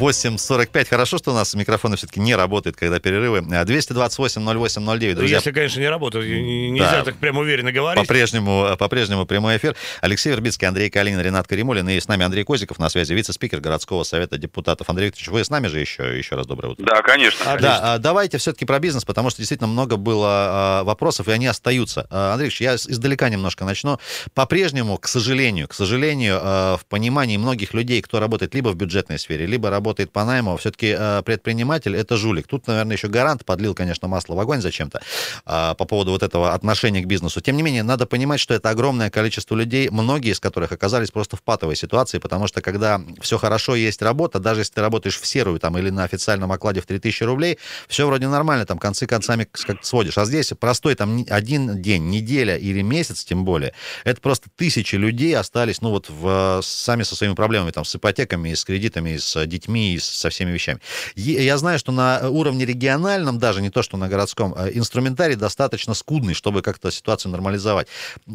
8.45. 0.00 0.88
Хорошо, 0.88 1.18
что 1.18 1.30
у 1.30 1.34
нас 1.34 1.54
микрофоны 1.54 1.96
все-таки 1.96 2.18
не 2.18 2.34
работают, 2.34 2.76
когда 2.76 2.98
перерывы. 2.98 3.38
228-08-09, 3.38 5.14
друзья. 5.14 5.36
Если, 5.36 5.52
конечно, 5.52 5.78
не 5.78 5.88
работают. 5.88 6.26
Нельзя 6.26 6.90
да. 6.90 7.04
так 7.04 7.16
прям 7.16 7.38
уверенно 7.38 7.70
говорить. 7.70 8.02
По-прежнему, 8.02 8.76
по-прежнему 8.76 9.24
прямой 9.24 9.56
эфир. 9.56 9.76
Алексей 10.00 10.30
Вербицкий, 10.30 10.66
Андрей 10.66 10.90
Калинин, 10.90 11.20
Ренат 11.20 11.46
Каримулин. 11.46 11.88
И 11.88 12.00
с 12.00 12.08
нами 12.08 12.24
Андрей 12.24 12.42
Козиков 12.42 12.80
на 12.80 12.88
связи, 12.88 13.12
вице-спикер 13.12 13.60
городского 13.60 14.02
совета 14.02 14.36
депутатов. 14.36 14.90
Андрей 14.90 15.06
Викторович, 15.06 15.28
вы 15.28 15.44
с 15.44 15.50
нами 15.50 15.68
же 15.68 15.78
еще? 15.78 16.18
Еще 16.18 16.34
раз 16.34 16.48
доброе 16.48 16.70
утро. 16.70 16.84
Да, 16.84 17.00
конечно. 17.02 17.52
А, 17.52 17.58
да, 17.58 17.80
а, 17.94 17.98
давайте 17.98 18.38
все-таки 18.38 18.64
про 18.64 18.80
бизнес, 18.80 19.04
потому 19.04 19.30
что 19.30 19.38
действительно 19.38 19.68
много 19.68 19.96
было 19.96 20.82
вопросов, 20.84 21.28
и 21.28 21.30
они 21.30 21.46
остаются. 21.46 22.08
Андрей 22.10 22.48
Викторович, 22.48 22.60
я 22.60 22.74
издалека 22.74 23.28
немножко 23.28 23.64
начну. 23.64 24.00
По-прежнему, 24.34 24.98
к 24.98 25.06
сожалению, 25.06 25.68
к 25.68 25.74
сожалению, 25.74 26.40
в 26.40 26.80
понимании 26.88 27.36
многих 27.36 27.74
людей, 27.74 28.02
кто 28.02 28.18
работает 28.18 28.54
либо 28.54 28.70
в 28.70 28.74
бюджетной 28.74 29.20
сфере, 29.20 29.46
либо 29.46 29.70
работает 29.70 29.83
по 29.92 30.24
найму, 30.24 30.56
все-таки 30.56 30.94
э, 30.98 31.22
предприниматель 31.24 31.96
это 31.96 32.16
жулик. 32.16 32.46
Тут, 32.46 32.66
наверное, 32.66 32.96
еще 32.96 33.08
гарант 33.08 33.44
подлил, 33.44 33.74
конечно, 33.74 34.08
масло 34.08 34.34
в 34.34 34.40
огонь 34.40 34.60
зачем-то 34.60 35.00
э, 35.46 35.74
по 35.76 35.84
поводу 35.84 36.12
вот 36.12 36.22
этого 36.22 36.54
отношения 36.54 37.02
к 37.02 37.06
бизнесу. 37.06 37.40
Тем 37.40 37.56
не 37.56 37.62
менее, 37.62 37.82
надо 37.82 38.06
понимать, 38.06 38.40
что 38.40 38.54
это 38.54 38.70
огромное 38.70 39.10
количество 39.10 39.54
людей, 39.54 39.90
многие 39.90 40.32
из 40.32 40.40
которых 40.40 40.72
оказались 40.72 41.10
просто 41.10 41.36
в 41.36 41.42
патовой 41.42 41.76
ситуации, 41.76 42.18
потому 42.18 42.46
что 42.46 42.62
когда 42.62 43.00
все 43.20 43.38
хорошо, 43.38 43.74
есть 43.74 44.02
работа, 44.02 44.38
даже 44.38 44.60
если 44.60 44.74
ты 44.74 44.80
работаешь 44.80 45.20
в 45.20 45.26
серую 45.26 45.58
там 45.58 45.76
или 45.78 45.90
на 45.90 46.04
официальном 46.04 46.52
окладе 46.52 46.80
в 46.80 46.86
3000 46.86 47.24
рублей, 47.24 47.58
все 47.88 48.06
вроде 48.06 48.28
нормально, 48.28 48.66
там 48.66 48.78
концы 48.78 49.06
концами 49.06 49.46
как 49.66 49.84
сводишь. 49.84 50.18
А 50.18 50.24
здесь 50.24 50.52
простой 50.58 50.94
там 50.94 51.24
один 51.28 51.82
день, 51.82 52.08
неделя 52.08 52.56
или 52.56 52.82
месяц 52.82 53.24
тем 53.24 53.44
более, 53.44 53.74
это 54.04 54.20
просто 54.20 54.48
тысячи 54.56 54.96
людей 54.96 55.36
остались, 55.36 55.80
ну 55.80 55.90
вот 55.90 56.08
в, 56.08 56.60
сами 56.62 57.02
со 57.02 57.16
своими 57.16 57.34
проблемами, 57.34 57.70
там, 57.70 57.84
с 57.84 57.94
ипотеками, 57.96 58.54
с 58.54 58.64
кредитами, 58.64 59.16
с 59.16 59.46
детьми, 59.46 59.73
со 59.98 60.30
всеми 60.30 60.50
вещами. 60.50 60.80
Я 61.14 61.56
знаю, 61.58 61.78
что 61.78 61.92
на 61.92 62.28
уровне 62.28 62.64
региональном, 62.64 63.38
даже 63.38 63.62
не 63.62 63.70
то, 63.70 63.82
что 63.82 63.96
на 63.96 64.08
городском, 64.08 64.54
э, 64.56 64.70
инструментарий 64.74 65.36
достаточно 65.36 65.94
скудный, 65.94 66.34
чтобы 66.34 66.62
как-то 66.62 66.90
ситуацию 66.90 67.32
нормализовать. 67.32 67.88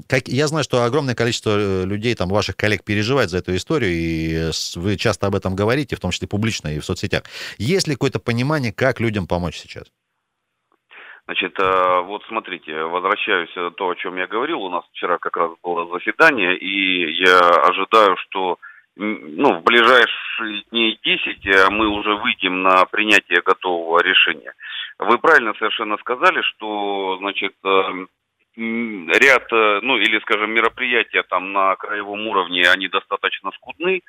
Как, 0.07 0.27
я 0.27 0.47
знаю, 0.47 0.63
что 0.63 0.83
огромное 0.83 1.15
количество 1.15 1.51
э, 1.57 1.85
людей, 1.85 2.15
там, 2.15 2.29
ваших 2.29 2.55
коллег 2.55 2.83
переживает 2.83 3.29
за 3.29 3.39
эту 3.39 3.55
историю, 3.55 3.91
и 3.91 4.51
вы 4.75 4.97
часто 4.97 5.27
об 5.27 5.35
этом 5.35 5.55
говорите, 5.55 5.95
в 5.95 5.99
том 5.99 6.11
числе 6.11 6.27
публично 6.27 6.67
и 6.69 6.79
в 6.79 6.85
соцсетях. 6.85 7.23
Есть 7.57 7.87
ли 7.87 7.93
какое-то 7.95 8.19
понимание, 8.19 8.73
как 8.73 8.99
людям 8.99 9.27
помочь 9.27 9.57
сейчас? 9.57 9.85
Значит, 11.25 11.59
э, 11.59 12.01
вот 12.05 12.23
смотрите, 12.27 12.73
возвращаюсь 12.85 13.53
то, 13.53 13.89
о 13.89 13.95
чем 13.95 14.17
я 14.17 14.25
говорил. 14.25 14.61
У 14.61 14.69
нас 14.69 14.83
вчера 14.91 15.19
как 15.19 15.37
раз 15.37 15.51
было 15.63 15.87
заседание, 15.93 16.57
и 16.57 17.21
я 17.21 17.39
ожидаю, 17.39 18.17
что 18.17 18.57
ну, 18.99 19.59
в 19.59 19.63
ближайшие 19.63 20.63
дней 20.71 20.99
10 21.01 21.45
э, 21.45 21.69
мы 21.69 21.87
уже 21.87 22.15
выйдем 22.15 22.61
на 22.61 22.83
принятие 22.85 23.41
готового 23.41 24.01
решения. 24.03 24.53
Вы 24.97 25.17
правильно 25.19 25.53
совершенно 25.53 25.95
сказали, 25.97 26.41
что, 26.41 27.17
значит, 27.19 27.53
э, 27.63 28.05
ряд, 28.57 29.53
э, 29.53 29.79
ну, 29.83 29.97
или, 29.97 30.19
скажем, 30.19 30.51
мероприятия 30.51 31.23
там 31.23 31.53
на 31.53 31.77
краевом 31.77 32.27
уровне, 32.27 32.69
они 32.69 32.89
достаточно 32.89 33.51
скудны. 33.51 34.01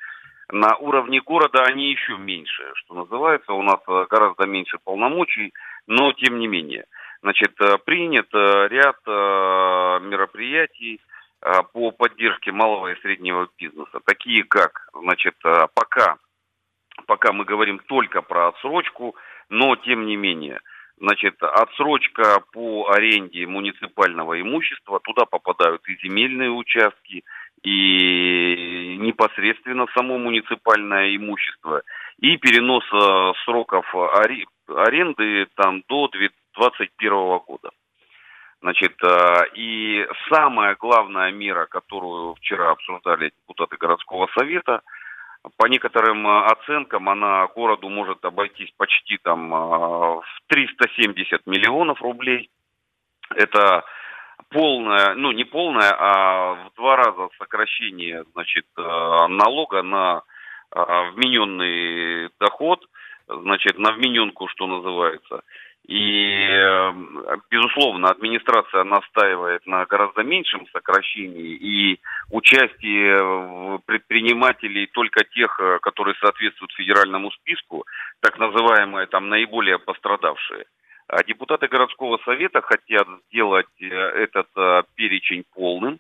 На 0.51 0.75
уровне 0.75 1.21
города 1.21 1.63
они 1.63 1.93
еще 1.93 2.17
меньше, 2.17 2.73
что 2.75 2.95
называется. 2.95 3.53
У 3.53 3.63
нас 3.63 3.79
гораздо 3.87 4.47
меньше 4.47 4.79
полномочий, 4.83 5.53
но 5.87 6.13
тем 6.15 6.41
не 6.41 6.49
менее. 6.49 6.87
Значит, 7.23 7.55
принят 7.85 8.27
ряд 8.33 8.97
мероприятий, 9.07 11.01
по 11.73 11.91
поддержке 11.91 12.53
малого 12.53 12.93
и 12.93 13.01
среднего 13.01 13.49
бизнеса, 13.59 14.01
такие 14.05 14.45
как, 14.45 14.89
значит, 14.93 15.35
э, 15.45 15.67
пока, 15.75 16.17
пока 17.07 17.33
мы 17.33 17.45
говорим 17.45 17.79
только 17.79 18.21
про 18.21 18.49
отсрочку, 18.49 19.17
но 19.49 19.75
тем 19.77 20.07
не 20.07 20.17
менее, 20.17 20.61
значит, 20.99 21.43
отсрочка 21.43 22.43
по 22.53 22.91
аренде 22.91 23.47
муниципального 23.47 24.41
имущества, 24.41 25.01
туда 25.01 25.25
попадают 25.25 25.83
и 25.89 25.97
земельные 26.07 26.51
участки, 26.51 27.25
и 27.63 28.97
непосредственно 28.99 29.87
само 29.95 30.19
муниципальное 30.19 31.17
имущество, 31.17 31.83
и 32.19 32.37
перенос 32.37 32.85
э, 32.93 33.33
сроков 33.45 33.87
аренды 34.69 35.47
там 35.57 35.83
до 35.89 36.09
2021 36.09 37.39
года. 37.47 37.71
Значит, 38.63 38.93
э, 39.03 39.47
и 39.55 40.07
самая 40.31 40.77
главная 40.77 41.33
мера, 41.33 41.67
которую 41.67 42.35
вчера 42.35 42.71
обсуждали 42.73 43.31
депутаты 43.31 43.77
городского 43.79 44.29
совета, 44.39 44.83
по 45.57 45.67
некоторым 45.67 46.27
э, 46.27 46.45
оценкам 46.45 47.09
она 47.09 47.47
городу 47.47 47.89
может 47.89 48.23
обойтись 48.23 48.71
почти 48.77 49.17
там 49.17 49.55
э, 49.55 49.57
в 49.57 50.25
370 50.49 51.47
миллионов 51.47 52.03
рублей. 52.03 52.51
Это 53.35 53.83
полное, 54.51 55.15
ну 55.15 55.33
не 55.33 55.45
полное, 55.45 55.95
а 55.99 56.55
в 56.55 56.75
два 56.77 56.97
раза 56.97 57.29
сокращение, 57.39 58.25
значит, 58.33 58.67
налога 58.77 59.83
на 59.83 60.23
вмененный 60.73 62.31
доход, 62.41 62.85
значит, 63.29 63.79
на 63.79 63.93
вмененку, 63.93 64.49
что 64.49 64.67
называется. 64.67 65.45
И, 65.87 66.47
эм, 66.47 67.25
безусловно, 67.51 68.11
администрация 68.11 68.85
настаивает 68.85 69.67
на 69.67 69.87
гораздо 69.87 70.23
меньшем 70.23 70.67
сокращении 70.73 71.55
и 71.55 72.01
участии 72.31 73.81
предпринимателей 73.87 74.87
только 74.87 75.25
тех, 75.25 75.59
э, 75.59 75.79
которые 75.81 76.15
соответствуют 76.21 76.73
федеральному 76.73 77.31
списку, 77.33 77.85
так 78.21 78.39
называемые 78.39 79.07
там 79.07 79.29
наиболее 79.29 79.79
пострадавшие. 79.79 80.67
А 81.09 81.25
депутаты 81.25 81.67
городского 81.67 82.19
совета 82.25 82.61
хотят 82.61 83.09
сделать 83.29 83.67
э, 83.81 83.87
этот 83.87 84.49
э, 84.57 84.83
перечень 84.95 85.45
полным 85.55 85.99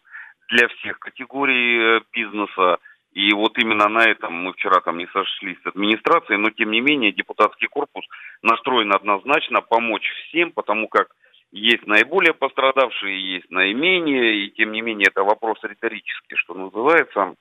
для 0.49 0.68
всех 0.68 0.99
категорий 0.99 2.00
бизнеса, 2.12 2.78
и 3.12 3.33
вот 3.35 3.59
именно 3.59 3.88
на 3.88 4.05
этом 4.05 4.35
мы 4.35 4.52
вчера 4.52 4.81
там 4.81 4.99
не 4.99 5.07
сошлись 5.09 5.59
с 5.62 5.67
администрацией, 5.67 6.38
но 6.38 6.50
тем 6.50 6.71
не 6.71 6.81
менее 6.81 7.12
депутатский 7.12 7.67
корпус 7.67 8.05
настроен 8.43 8.93
однозначно 8.93 9.62
помочь 9.62 10.09
всем, 10.29 10.52
потому 10.52 10.88
как 10.88 11.09
есть 11.50 11.87
наиболее 11.87 12.35
пострадавшие, 12.35 13.35
есть 13.35 13.50
наименее, 13.50 14.45
и 14.45 14.50
тем 14.50 14.71
не 14.71 14.83
менее 14.83 15.09
это 15.09 15.25
вопрос 15.25 15.59
риторический, 15.62 16.37
что 16.37 16.55
называется. 16.55 17.35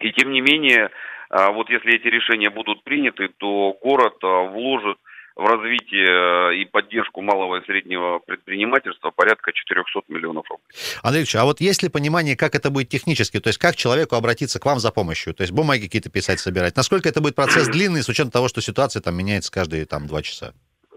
И 0.00 0.12
тем 0.12 0.30
не 0.30 0.42
менее, 0.42 0.90
а, 1.30 1.52
вот 1.52 1.70
если 1.70 1.94
эти 1.94 2.06
решения 2.06 2.50
будут 2.50 2.84
приняты, 2.84 3.28
то 3.38 3.76
город 3.82 4.16
а, 4.22 4.42
вложит 4.42 4.98
в 5.38 5.46
развитие 5.46 6.50
э, 6.50 6.56
и 6.56 6.64
поддержку 6.64 7.22
малого 7.22 7.60
и 7.60 7.64
среднего 7.64 8.18
предпринимательства 8.18 9.10
порядка 9.10 9.52
400 9.52 10.00
миллионов 10.08 10.50
рублей. 10.50 10.66
Андрей 11.02 11.20
Ильич, 11.20 11.36
а 11.36 11.44
вот 11.44 11.60
есть 11.60 11.82
ли 11.84 11.88
понимание, 11.88 12.36
как 12.36 12.56
это 12.56 12.70
будет 12.70 12.88
технически? 12.88 13.38
То 13.38 13.48
есть 13.48 13.58
как 13.58 13.76
человеку 13.76 14.16
обратиться 14.16 14.58
к 14.58 14.66
вам 14.66 14.80
за 14.80 14.90
помощью? 14.90 15.34
То 15.34 15.42
есть 15.42 15.52
бумаги 15.52 15.82
какие-то 15.82 16.10
писать, 16.10 16.40
собирать? 16.40 16.76
Насколько 16.76 17.08
это 17.08 17.20
будет 17.20 17.36
процесс 17.36 17.68
длинный, 17.68 18.02
с 18.02 18.08
учетом 18.08 18.32
того, 18.32 18.48
что 18.48 18.60
ситуация 18.60 19.00
там 19.00 19.16
меняется 19.16 19.52
каждые 19.52 19.86
там 19.86 20.08
два 20.08 20.22
часа? 20.22 20.54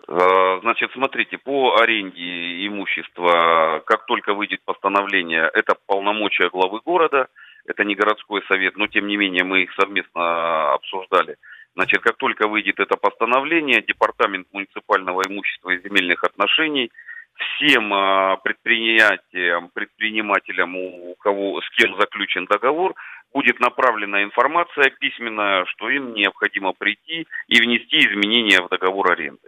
Э, 0.07 0.60
значит, 0.62 0.89
смотрите, 0.93 1.38
по 1.38 1.77
аренде 1.79 2.65
имущества, 2.65 3.83
как 3.86 4.07
только 4.07 4.33
выйдет 4.33 4.62
постановление, 4.65 5.51
это 5.53 5.75
полномочия 5.86 6.50
главы 6.50 6.81
города, 6.83 7.27
это 7.65 7.83
не 7.83 7.93
городской 7.93 8.41
совет, 8.48 8.75
но 8.75 8.88
тем 8.88 9.05
не 9.05 9.17
менее 9.17 9.43
мы 9.43 9.62
их 9.62 9.71
совместно 9.79 10.74
обсуждали. 10.74 11.38
Значит, 11.75 12.01
как 12.01 12.18
только 12.18 12.48
выйдет 12.48 12.80
это 12.80 12.98
постановление, 12.98 13.82
Департамент 13.82 14.48
муниципального 14.51 15.24
имущества 15.28 15.70
и 15.72 15.82
земельных 15.82 16.24
отношений 16.24 16.92
всем 17.36 17.94
э, 17.94 18.38
предприятиям, 18.44 19.70
предпринимателям, 19.74 20.75
у 20.75 21.16
кого, 21.16 21.62
с 21.62 21.70
кем 21.72 21.98
заключен 21.98 22.46
договор, 22.46 22.94
будет 23.34 23.60
направлена 23.60 24.24
информация 24.24 24.90
письменная, 25.00 25.66
что 25.66 25.90
им 25.90 26.13
необходимо 26.13 26.74
прийти 26.74 27.28
и 27.48 27.62
внести 27.62 27.98
изменения 28.00 28.62
в 28.62 28.70
договор 28.70 29.13
аренды. 29.13 29.48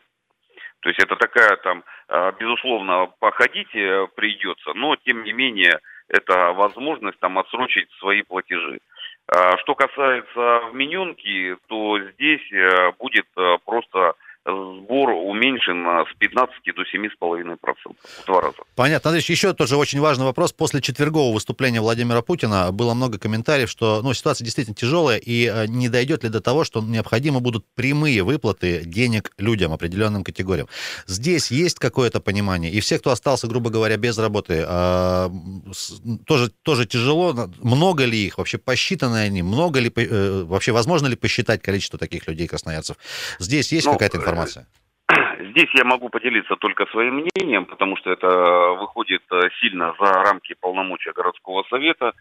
То 0.79 0.89
есть 0.89 1.01
это 1.01 1.15
такая 1.15 1.55
там, 1.57 1.83
а, 2.09 2.31
безусловно, 2.33 3.07
походить 3.19 3.73
э, 3.73 4.07
придется, 4.15 4.73
но 4.73 4.95
тем 4.97 5.23
не 5.23 5.31
менее 5.31 5.79
это 6.09 6.51
возможность 6.53 7.19
там 7.19 7.39
отсрочить 7.39 7.89
свои 7.99 8.21
платежи. 8.21 8.79
А, 9.27 9.57
что 9.57 9.75
касается 9.75 10.61
вмененки, 10.71 11.57
то 11.67 11.99
здесь 11.99 12.51
э, 12.51 12.91
будет 12.99 13.25
э, 13.37 13.57
просто 13.65 14.13
сбор 14.45 15.09
уменьшен 15.09 15.85
с 16.11 16.17
15 16.17 16.55
до 16.75 16.81
7,5%. 16.83 17.95
В 18.23 18.25
два 18.25 18.41
раза. 18.41 18.57
Понятно. 18.75 19.11
Андрей, 19.11 19.23
еще 19.27 19.53
тоже 19.53 19.77
очень 19.77 19.99
важный 19.99 20.25
вопрос. 20.25 20.51
После 20.51 20.81
четвергового 20.81 21.33
выступления 21.33 21.79
Владимира 21.79 22.21
Путина 22.21 22.71
было 22.71 22.93
много 22.93 23.17
комментариев, 23.17 23.69
что 23.69 24.01
ну, 24.01 24.13
ситуация 24.13 24.43
действительно 24.43 24.75
тяжелая, 24.75 25.17
и 25.17 25.47
э, 25.47 25.67
не 25.67 25.87
дойдет 25.89 26.23
ли 26.23 26.29
до 26.29 26.41
того, 26.41 26.63
что 26.63 26.81
необходимы 26.81 27.39
будут 27.39 27.65
прямые 27.75 28.23
выплаты 28.23 28.83
денег 28.85 29.31
людям, 29.37 29.71
определенным 29.71 30.23
категориям. 30.23 30.67
Здесь 31.07 31.51
есть 31.51 31.79
какое-то 31.79 32.19
понимание, 32.19 32.71
и 32.71 32.79
все, 32.81 32.99
кто 32.99 33.11
остался, 33.11 33.47
грубо 33.47 33.69
говоря, 33.69 33.95
без 33.97 34.17
работы, 34.17 34.65
э, 34.67 35.29
тоже, 36.25 36.49
тоже 36.63 36.85
тяжело. 36.85 37.49
Много 37.61 38.05
ли 38.05 38.17
их? 38.17 38.37
Вообще 38.37 38.57
посчитаны 38.57 39.17
они? 39.17 39.41
Много 39.41 39.79
ли, 39.79 39.91
э, 39.95 40.43
вообще 40.43 40.71
возможно 40.73 41.07
ли 41.07 41.15
посчитать 41.15 41.61
количество 41.61 41.97
таких 41.97 42.27
людей, 42.27 42.47
красноярцев? 42.47 42.97
Здесь 43.39 43.71
есть 43.71 43.85
ну, 43.85 43.93
какая-то 43.93 44.17
информация? 44.17 44.32
Информация? 44.33 44.67
Здесь 45.51 45.69
я 45.75 45.83
могу 45.83 46.09
поделиться 46.09 46.55
только 46.55 46.85
своим 46.87 47.15
мнением, 47.15 47.65
потому 47.65 47.97
что 47.97 48.11
это 48.11 48.27
выходит 48.79 49.21
э, 49.31 49.49
сильно 49.61 49.93
за 49.99 50.05
рамки 50.05 50.55
полномочия 50.59 51.13
городского 51.13 51.63
совета. 51.69 52.13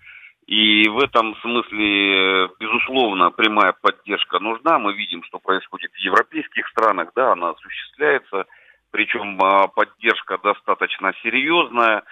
И 0.46 0.88
в 0.88 0.98
этом 0.98 1.36
смысле, 1.36 2.48
безусловно, 2.58 3.30
прямая 3.30 3.74
поддержка 3.80 4.40
нужна. 4.40 4.78
Мы 4.78 4.92
видим, 4.94 5.22
что 5.22 5.38
происходит 5.38 5.92
в 5.92 5.98
европейских 5.98 6.66
странах, 6.68 7.12
да, 7.14 7.32
она 7.32 7.50
осуществляется, 7.50 8.46
причем 8.90 9.40
а, 9.40 9.68
поддержка 9.68 10.38
достаточно 10.38 11.12
серьезная. 11.22 12.02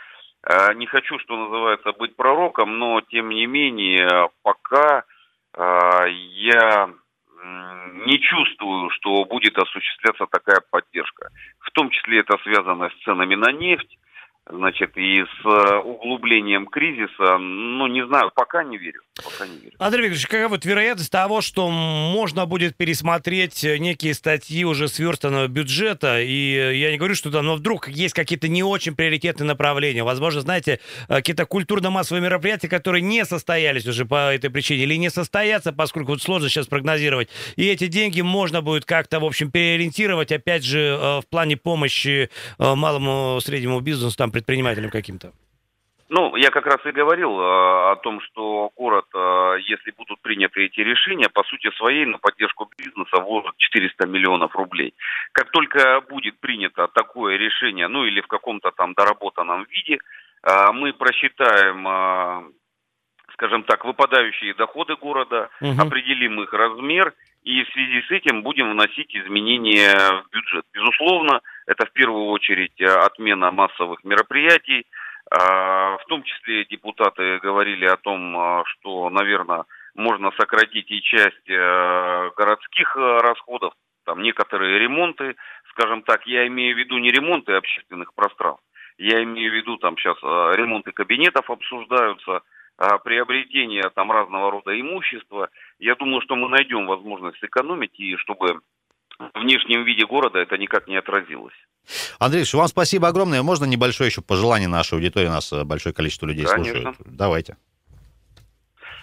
Э, 0.45 0.75
не 0.75 0.87
хочу, 0.87 1.19
что 1.19 1.37
называется, 1.37 1.93
быть 1.93 2.15
пророком, 2.15 2.79
но 2.79 3.01
тем 3.01 3.31
не 3.31 3.47
менее, 3.47 4.31
пока 4.43 5.03
э, 5.55 6.07
я 6.09 6.89
не 7.43 8.19
чувствую, 8.21 8.91
что 8.91 9.25
будет 9.25 9.57
осуществляться 9.59 10.27
такая 10.27 10.61
поддержка. 10.71 11.31
В 11.61 11.71
том 11.71 11.91
числе 11.91 12.21
это 12.21 12.39
связано 12.39 12.91
с 12.91 13.05
ценами 13.05 13.35
на 13.35 13.53
нефть, 13.53 13.99
значит, 14.53 14.97
и 14.97 15.23
с 15.23 15.47
э, 15.47 15.79
углублением 15.79 16.67
кризиса, 16.67 17.39
ну, 17.39 17.87
не 17.87 18.07
знаю, 18.07 18.31
пока 18.35 18.65
не 18.65 18.79
верю. 18.79 19.03
Пока 19.17 19.47
не 19.47 19.59
верю. 19.59 19.75
Андрей 19.79 20.03
Викторович, 20.03 20.27
какая 20.27 20.49
вот 20.49 20.65
вероятность 20.65 21.11
того, 21.11 21.41
что 21.41 21.71
можно 21.71 22.47
будет 22.47 22.77
пересмотреть 22.77 23.63
некие 23.63 24.15
статьи 24.15 24.65
уже 24.65 24.89
сверстанного 24.89 25.49
бюджета, 25.49 26.21
и 26.21 26.55
э, 26.55 26.77
я 26.77 26.91
не 26.91 26.99
говорю, 26.99 27.15
что 27.15 27.31
там, 27.31 27.47
но 27.47 27.57
вдруг 27.57 27.89
есть 27.89 28.15
какие-то 28.15 28.49
не 28.49 28.63
очень 28.63 28.95
приоритетные 28.95 29.47
направления, 29.47 30.05
возможно, 30.05 30.41
знаете, 30.41 30.81
э, 31.09 31.17
какие-то 31.17 31.47
культурно-массовые 31.47 32.23
мероприятия, 32.23 32.69
которые 32.69 33.03
не 33.03 33.25
состоялись 33.25 33.87
уже 33.87 34.05
по 34.05 34.33
этой 34.33 34.51
причине, 34.51 34.85
или 34.85 34.95
не 34.97 35.11
состоятся, 35.11 35.73
поскольку 35.73 36.13
вот 36.13 36.23
сложно 36.23 36.49
сейчас 36.49 36.67
прогнозировать, 36.67 37.29
и 37.57 37.67
эти 37.67 37.87
деньги 37.87 38.21
можно 38.21 38.63
будет 38.63 38.85
как-то, 38.85 39.21
в 39.21 39.25
общем, 39.25 39.51
переориентировать, 39.51 40.33
опять 40.33 40.65
же, 40.65 41.21
в 41.23 41.29
плане 41.29 41.57
помощи 41.57 42.31
малому, 42.59 43.39
среднему 43.41 43.81
бизнесу, 43.81 44.17
там, 44.17 44.31
предпринимателям 44.41 44.91
каким-то? 44.91 45.33
Ну, 46.09 46.35
я 46.35 46.51
как 46.51 46.67
раз 46.67 46.79
и 46.87 46.91
говорил 46.91 47.39
э, 47.39 47.93
о 47.93 47.97
том, 48.03 48.21
что 48.21 48.73
город, 48.77 49.05
э, 49.15 49.59
если 49.69 49.93
будут 49.93 50.21
приняты 50.21 50.65
эти 50.65 50.81
решения, 50.81 51.29
по 51.29 51.45
сути 51.45 51.71
своей 51.77 52.05
на 52.05 52.19
поддержку 52.19 52.69
бизнеса 52.77 53.23
вложит 53.23 53.57
400 53.57 54.09
миллионов 54.09 54.57
рублей. 54.57 54.93
Как 55.31 55.53
только 55.53 56.01
будет 56.11 56.41
принято 56.41 56.89
такое 56.89 57.37
решение, 57.37 57.87
ну 57.87 58.05
или 58.05 58.21
в 58.23 58.27
каком-то 58.27 58.73
там 58.73 58.95
доработанном 58.95 59.67
виде, 59.71 59.99
э, 60.43 60.73
мы 60.73 60.93
просчитаем, 60.95 61.87
э, 61.87 62.51
скажем 63.35 63.63
так, 63.63 63.85
выпадающие 63.85 64.55
доходы 64.55 64.97
города, 64.97 65.49
угу. 65.61 65.81
определим 65.81 66.43
их 66.43 66.53
размер 66.53 67.15
и 67.45 67.63
в 67.63 67.69
связи 67.71 68.03
с 68.03 68.11
этим 68.11 68.43
будем 68.43 68.73
вносить 68.73 69.15
изменения 69.15 69.95
в 69.95 70.31
бюджет. 70.31 70.65
Безусловно, 70.75 71.41
это 71.71 71.87
в 71.87 71.93
первую 71.93 72.27
очередь 72.27 72.81
э, 72.81 72.85
отмена 72.85 73.53
массовых 73.53 74.03
мероприятий. 74.03 74.87
А, 75.31 75.99
в 75.99 76.05
том 76.09 76.25
числе 76.25 76.65
депутаты 76.65 77.39
говорили 77.39 77.87
о 77.87 77.97
том, 77.97 78.37
э, 78.37 78.63
что, 78.67 79.09
наверное, 79.09 79.65
можно 79.95 80.33
сократить 80.33 80.91
и 80.91 81.01
часть 81.01 81.49
э, 81.49 82.31
городских 82.37 82.97
расходов, 82.97 83.73
там 84.05 84.21
некоторые 84.21 84.81
ремонты, 84.81 85.37
скажем 85.71 86.03
так, 86.03 86.27
я 86.27 86.45
имею 86.49 86.75
в 86.75 86.79
виду 86.79 86.99
не 86.99 87.11
ремонты 87.11 87.53
общественных 87.53 88.15
пространств, 88.15 88.65
я 88.99 89.23
имею 89.23 89.53
в 89.53 89.55
виду 89.55 89.77
там 89.77 89.97
сейчас 89.97 90.17
ремонты 90.23 90.91
кабинетов 90.91 91.49
обсуждаются, 91.49 92.43
а, 92.79 92.99
приобретение 92.99 93.89
там 93.95 94.11
разного 94.11 94.51
рода 94.51 94.79
имущества. 94.81 95.51
Я 95.79 95.95
думаю, 95.95 96.21
что 96.23 96.35
мы 96.35 96.49
найдем 96.49 96.87
возможность 96.87 97.39
сэкономить 97.39 98.01
и 98.01 98.17
чтобы 98.17 98.61
внешнем 99.35 99.85
виде 99.85 100.07
города 100.07 100.39
это 100.39 100.57
никак 100.59 100.89
не 100.89 100.97
отразилось. 100.97 101.55
Андрей, 102.19 102.45
вам 102.53 102.69
спасибо 102.69 103.09
огромное. 103.09 103.43
Можно 103.43 103.65
небольшое 103.65 104.09
еще 104.09 104.23
пожелание 104.23 104.69
нашей 104.69 104.95
аудитории? 104.95 105.29
Нас 105.29 105.53
э, 105.53 105.65
большое 105.65 105.95
количество 105.95 106.27
людей 106.27 106.45
Конечно. 106.45 106.73
слушают. 106.73 106.97
Давайте. 107.07 107.57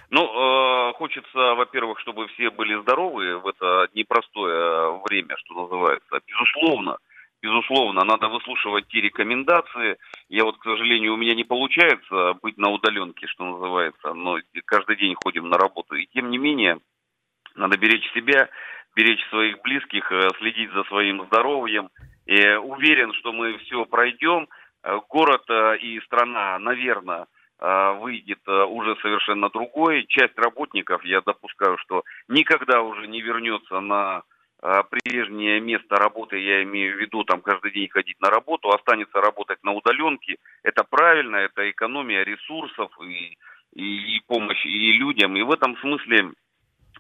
Ну, 0.10 0.21
э, 0.23 0.93
хочется, 0.93 1.56
во-первых, 1.56 1.99
чтобы 1.99 2.27
все 2.30 2.49
были 2.49 2.80
здоровы 2.82 3.39
в 3.39 3.47
это 3.47 3.89
непростое 3.93 5.01
время, 5.06 5.36
что 5.38 5.63
называется. 5.63 6.19
Безусловно, 6.25 6.97
безусловно, 7.41 8.03
надо 8.06 8.30
выслушивать 8.30 8.88
те 8.88 9.01
рекомендации. 9.01 9.97
Я 10.30 10.45
вот, 10.45 10.58
к 10.58 10.63
сожалению, 10.63 11.13
у 11.13 11.17
меня 11.17 11.36
не 11.36 11.43
получается 11.43 12.36
быть 12.41 12.58
на 12.58 12.69
удаленке, 12.69 13.27
что 13.27 13.43
называется, 13.45 14.13
но 14.13 14.38
каждый 14.65 14.95
день 14.95 15.15
ходим 15.21 15.49
на 15.49 15.58
работу. 15.58 15.95
И 15.95 16.08
тем 16.08 16.32
не 16.32 16.38
менее, 16.38 16.80
надо 17.56 17.77
беречь 17.77 18.10
себя, 18.13 18.49
беречь 18.97 19.23
своих 19.29 19.62
близких, 19.62 20.12
э, 20.12 20.29
следить 20.39 20.71
за 20.73 20.83
своим 20.86 21.23
здоровьем. 21.27 21.89
И 22.25 22.36
уверен, 22.55 23.13
что 23.13 23.31
мы 23.31 23.57
все 23.60 23.86
пройдем. 23.86 24.47
Э, 24.83 24.99
город 25.07 25.43
э, 25.49 25.77
и 25.77 26.01
страна, 26.01 26.57
наверное, 26.60 27.27
выйдет 27.60 28.47
уже 28.47 28.95
совершенно 29.01 29.49
другой. 29.49 30.05
Часть 30.10 30.38
работников, 30.38 31.03
я 31.03 31.21
допускаю, 31.21 31.79
что 31.79 32.03
никогда 32.27 32.83
уже 32.83 33.07
не 33.07 33.19
вернется 33.19 33.79
на 33.79 34.21
прежнее 34.91 35.60
место 35.60 35.95
работы, 35.95 36.38
я 36.38 36.62
имею 36.62 36.95
в 36.95 36.99
виду 36.99 37.23
там 37.23 37.41
каждый 37.41 37.71
день 37.71 37.89
ходить 37.89 38.21
на 38.21 38.29
работу, 38.29 38.69
останется 38.69 39.19
работать 39.21 39.57
на 39.63 39.71
удаленке. 39.73 40.38
Это 40.62 40.83
правильно, 40.83 41.38
это 41.38 41.67
экономия 41.71 42.23
ресурсов 42.23 42.91
и, 43.01 43.39
и, 43.73 44.17
и 44.17 44.21
помощь 44.27 44.63
и 44.63 44.91
людям. 44.91 45.36
И 45.36 45.41
в 45.41 45.49
этом 45.51 45.75
смысле 45.77 46.17
э, 46.17 46.46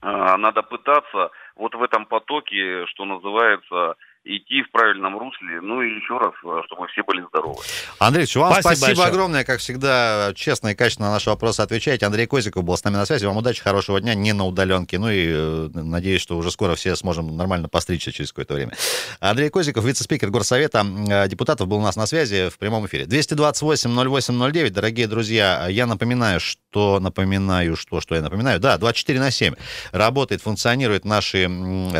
надо 0.01 0.63
пытаться 0.63 1.31
вот 1.55 1.73
в 1.75 1.81
этом 1.81 2.05
потоке, 2.05 2.85
что 2.87 3.05
называется, 3.05 3.95
идти 4.27 4.61
в 4.63 4.71
правильном 4.71 5.17
русле. 5.17 5.61
Ну 5.61 5.81
и 5.81 5.95
еще 5.95 6.17
раз, 6.17 6.33
э, 6.43 6.61
чтобы 6.65 6.87
все 6.87 7.03
были 7.03 7.25
здоровы. 7.29 7.61
Андрей, 7.99 8.25
вам 8.35 8.51
спасибо, 8.53 8.75
спасибо 8.75 9.05
огромное. 9.05 9.43
Как 9.43 9.59
всегда, 9.59 10.31
честно 10.35 10.69
и 10.69 10.75
качественно 10.75 11.07
на 11.07 11.13
наши 11.13 11.29
вопросы 11.29 11.61
отвечаете. 11.61 12.05
Андрей 12.05 12.27
Козиков 12.27 12.63
был 12.63 12.75
с 12.75 12.83
нами 12.83 12.95
на 12.95 13.05
связи. 13.05 13.25
Вам 13.25 13.37
удачи, 13.37 13.61
хорошего 13.61 13.99
дня, 14.01 14.13
не 14.13 14.33
на 14.33 14.45
удаленке. 14.45 14.99
Ну 14.99 15.09
и 15.09 15.27
э, 15.29 15.69
надеюсь, 15.73 16.21
что 16.21 16.37
уже 16.37 16.51
скоро 16.51 16.75
все 16.75 16.95
сможем 16.95 17.35
нормально 17.35 17.69
постричься 17.69 18.11
через 18.11 18.31
какое-то 18.31 18.55
время. 18.55 18.73
Андрей 19.19 19.49
Козиков, 19.49 19.83
вице-спикер 19.85 20.29
Горсовета 20.29 20.85
э, 20.85 21.27
депутатов, 21.27 21.67
был 21.67 21.77
у 21.77 21.83
нас 21.83 21.95
на 21.95 22.05
связи 22.05 22.49
в 22.49 22.57
прямом 22.59 22.85
эфире. 22.87 23.05
228-08-09. 23.05 24.69
Дорогие 24.69 25.07
друзья, 25.07 25.67
я 25.69 25.85
напоминаю, 25.85 26.39
что... 26.39 26.59
Напоминаю, 26.99 27.75
что... 27.75 28.01
Что 28.01 28.15
я 28.15 28.21
напоминаю? 28.21 28.59
Да, 28.59 28.77
24 28.77 29.19
на 29.19 29.31
7 29.31 29.55
работает, 29.91 30.41
функционирует 30.41 31.05
наши 31.05 31.49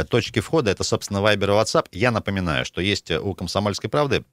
точки 0.10 0.40
входа. 0.40 0.72
Это, 0.72 0.84
собственно, 0.84 1.18
Viber 1.18 1.46
и 1.46 1.48
WhatsApp. 1.48 1.88
Я 1.92 2.12
напоминаю, 2.12 2.66
что 2.66 2.82
есть 2.82 3.12
у 3.12 3.34
«Комсомольской 3.34 3.90
правды» 3.90 4.24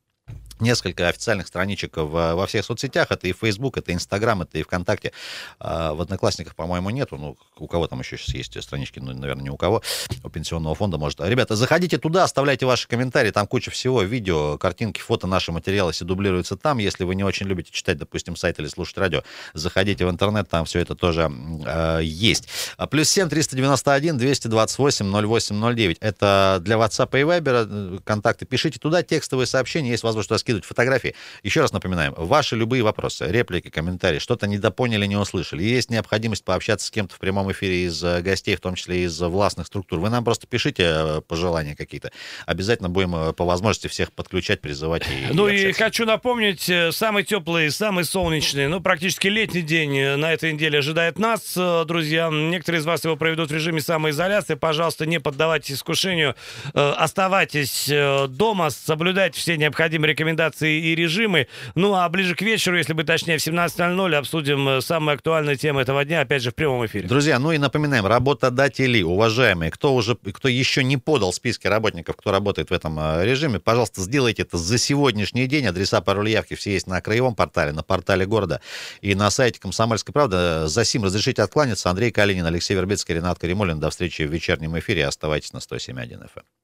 несколько 0.61 1.09
официальных 1.09 1.47
страничек 1.47 1.97
в, 1.97 2.35
во 2.35 2.47
всех 2.47 2.65
соцсетях. 2.65 3.11
Это 3.11 3.27
и 3.27 3.33
Facebook, 3.33 3.79
это 3.79 3.93
Instagram, 3.93 4.43
это 4.43 4.59
и 4.59 4.63
ВКонтакте. 4.63 5.13
А 5.59 5.95
в 5.95 6.01
Одноклассниках, 6.01 6.55
по-моему, 6.55 6.91
нету. 6.91 7.17
Ну, 7.17 7.37
у 7.59 7.67
кого 7.67 7.87
там 7.87 8.01
еще 8.01 8.17
сейчас 8.17 8.35
есть 8.35 8.63
странички? 8.63 8.99
Ну, 8.99 9.13
наверное, 9.13 9.45
не 9.45 9.51
у 9.51 9.57
кого. 9.57 9.83
У 10.23 10.29
пенсионного 10.29 10.75
фонда, 10.75 10.99
может. 10.99 11.21
Ребята, 11.21 11.57
заходите 11.57 11.99
туда, 11.99 12.25
оставляйте 12.25 12.67
ваши 12.67 12.89
комментарии. 12.89 13.31
Там 13.31 13.47
куча 13.47 13.71
всего. 13.71 14.03
Видео, 14.03 14.59
картинки, 14.59 15.01
фото, 15.01 15.27
наши 15.27 15.53
материалы 15.53 15.93
все 15.93 16.05
дублируются 16.05 16.57
там. 16.57 16.79
Если 16.79 17.05
вы 17.05 17.15
не 17.15 17.25
очень 17.25 17.47
любите 17.47 17.71
читать, 17.73 17.99
допустим, 17.99 18.37
сайт 18.37 18.59
или 18.59 18.69
слушать 18.69 18.99
радио, 18.99 19.23
заходите 19.53 20.07
в 20.07 20.11
интернет, 20.11 20.49
там 20.49 20.65
все 20.65 20.81
это 20.81 20.95
тоже 20.95 21.31
э, 21.67 22.01
есть. 22.03 22.49
А 22.77 22.87
плюс 22.87 23.09
7 23.09 23.29
391 23.29 24.19
228 24.19 25.27
0809. 25.27 25.99
Это 26.01 26.59
для 26.61 26.77
WhatsApp 26.77 27.19
и 27.19 27.23
Viber 27.23 28.03
контакты. 28.05 28.47
Пишите 28.47 28.79
туда 28.79 29.03
текстовые 29.03 29.47
сообщения. 29.47 29.91
Есть 29.91 30.03
возможность 30.03 30.44
скидывать 30.45 30.67
фотографии. 30.67 31.15
Еще 31.43 31.63
раз 31.63 31.73
напоминаем, 31.73 32.13
ваши 32.19 32.55
любые 32.55 32.83
вопросы, 32.83 33.27
реплики, 33.27 33.71
комментарии, 33.71 34.19
что-то 34.19 34.47
недопоняли, 34.47 35.07
не 35.07 35.17
услышали, 35.17 35.63
есть 35.63 35.91
необходимость 35.91 36.45
пообщаться 36.45 36.87
с 36.87 36.91
кем-то 36.91 37.15
в 37.15 37.19
прямом 37.19 37.51
эфире 37.53 37.87
из 37.87 38.05
э, 38.05 38.21
гостей, 38.21 38.55
в 38.55 38.61
том 38.61 38.75
числе 38.75 39.05
из 39.05 39.19
властных 39.19 39.67
структур, 39.67 40.01
вы 40.01 40.11
нам 40.11 40.23
просто 40.23 40.47
пишите 40.47 40.83
э, 40.85 41.21
пожелания 41.27 41.75
какие-то. 41.75 42.13
Обязательно 42.45 42.91
будем 42.91 43.17
э, 43.17 43.33
по 43.33 43.47
возможности 43.47 43.89
всех 43.89 44.13
подключать, 44.13 44.61
призывать. 44.61 45.05
И, 45.09 45.33
ну 45.33 45.49
и, 45.49 45.71
и 45.71 45.73
хочу 45.73 46.05
напомнить, 46.05 46.71
самый 46.95 47.25
теплый, 47.25 47.71
самый 47.71 48.05
солнечный, 48.05 48.69
ну 48.69 48.81
практически 48.81 49.29
летний 49.29 49.63
день 49.63 50.17
на 50.19 50.31
этой 50.31 50.53
неделе 50.53 50.81
ожидает 50.81 51.19
нас, 51.19 51.57
друзья. 51.87 52.29
Некоторые 52.31 52.81
из 52.81 52.85
вас 52.85 53.03
его 53.05 53.17
проведут 53.17 53.51
в 53.51 53.55
режиме 53.55 53.81
самоизоляции. 53.81 54.55
Пожалуйста, 54.55 55.07
не 55.07 55.21
поддавайтесь 55.21 55.77
искушению, 55.77 56.35
оставайтесь 56.75 57.91
дома, 58.29 58.69
соблюдайте 58.69 59.39
все 59.39 59.57
необходимые 59.57 60.13
рекомендации 60.13 60.34
рекомендации 60.35 60.81
и 60.81 60.95
режимы. 60.95 61.47
Ну, 61.75 61.95
а 61.95 62.09
ближе 62.09 62.35
к 62.35 62.43
вечеру, 62.43 62.77
если 62.77 62.93
бы 62.93 63.05
точнее, 63.05 63.39
в 63.39 63.47
17.00 63.47 64.15
обсудим 64.15 64.69
э, 64.69 64.81
самые 64.81 65.15
актуальные 65.15 65.57
темы 65.57 65.81
этого 65.81 66.05
дня, 66.05 66.21
опять 66.21 66.43
же, 66.43 66.51
в 66.51 66.55
прямом 66.55 66.85
эфире. 66.87 67.09
Друзья, 67.09 67.39
ну 67.39 67.53
и 67.53 67.59
напоминаем, 67.59 68.07
работодатели, 68.07 69.03
уважаемые, 69.03 69.71
кто 69.71 69.95
уже, 69.95 70.17
кто 70.17 70.49
еще 70.49 70.85
не 70.85 70.97
подал 70.97 71.33
списки 71.33 71.67
работников, 71.67 72.17
кто 72.17 72.31
работает 72.31 72.71
в 72.71 72.73
этом 72.73 72.99
э, 72.99 73.25
режиме, 73.25 73.61
пожалуйста, 73.61 74.01
сделайте 74.03 74.43
это 74.43 74.59
за 74.59 74.79
сегодняшний 74.79 75.47
день. 75.47 75.67
Адреса, 75.67 76.01
пароли, 76.01 76.31
явки 76.31 76.55
все 76.55 76.73
есть 76.73 76.87
на 76.87 77.01
краевом 77.01 77.35
портале, 77.35 77.73
на 77.73 77.83
портале 77.83 78.27
города 78.27 78.61
и 79.01 79.15
на 79.15 79.31
сайте 79.31 79.61
«Комсомольской 79.61 80.13
правды». 80.13 80.67
За 80.67 80.85
сим 80.85 81.05
разрешите 81.05 81.43
откланяться. 81.43 81.91
Андрей 81.91 82.11
Калинин, 82.11 82.47
Алексей 82.47 82.75
Вербицкий, 82.75 83.15
Ренат 83.15 83.39
Каримулин. 83.39 83.81
До 83.81 83.91
встречи 83.91 84.23
в 84.23 84.33
вечернем 84.33 84.79
эфире. 84.79 85.07
Оставайтесь 85.07 85.53
на 85.53 85.59
107.1 85.59 86.29
FM. 86.35 86.64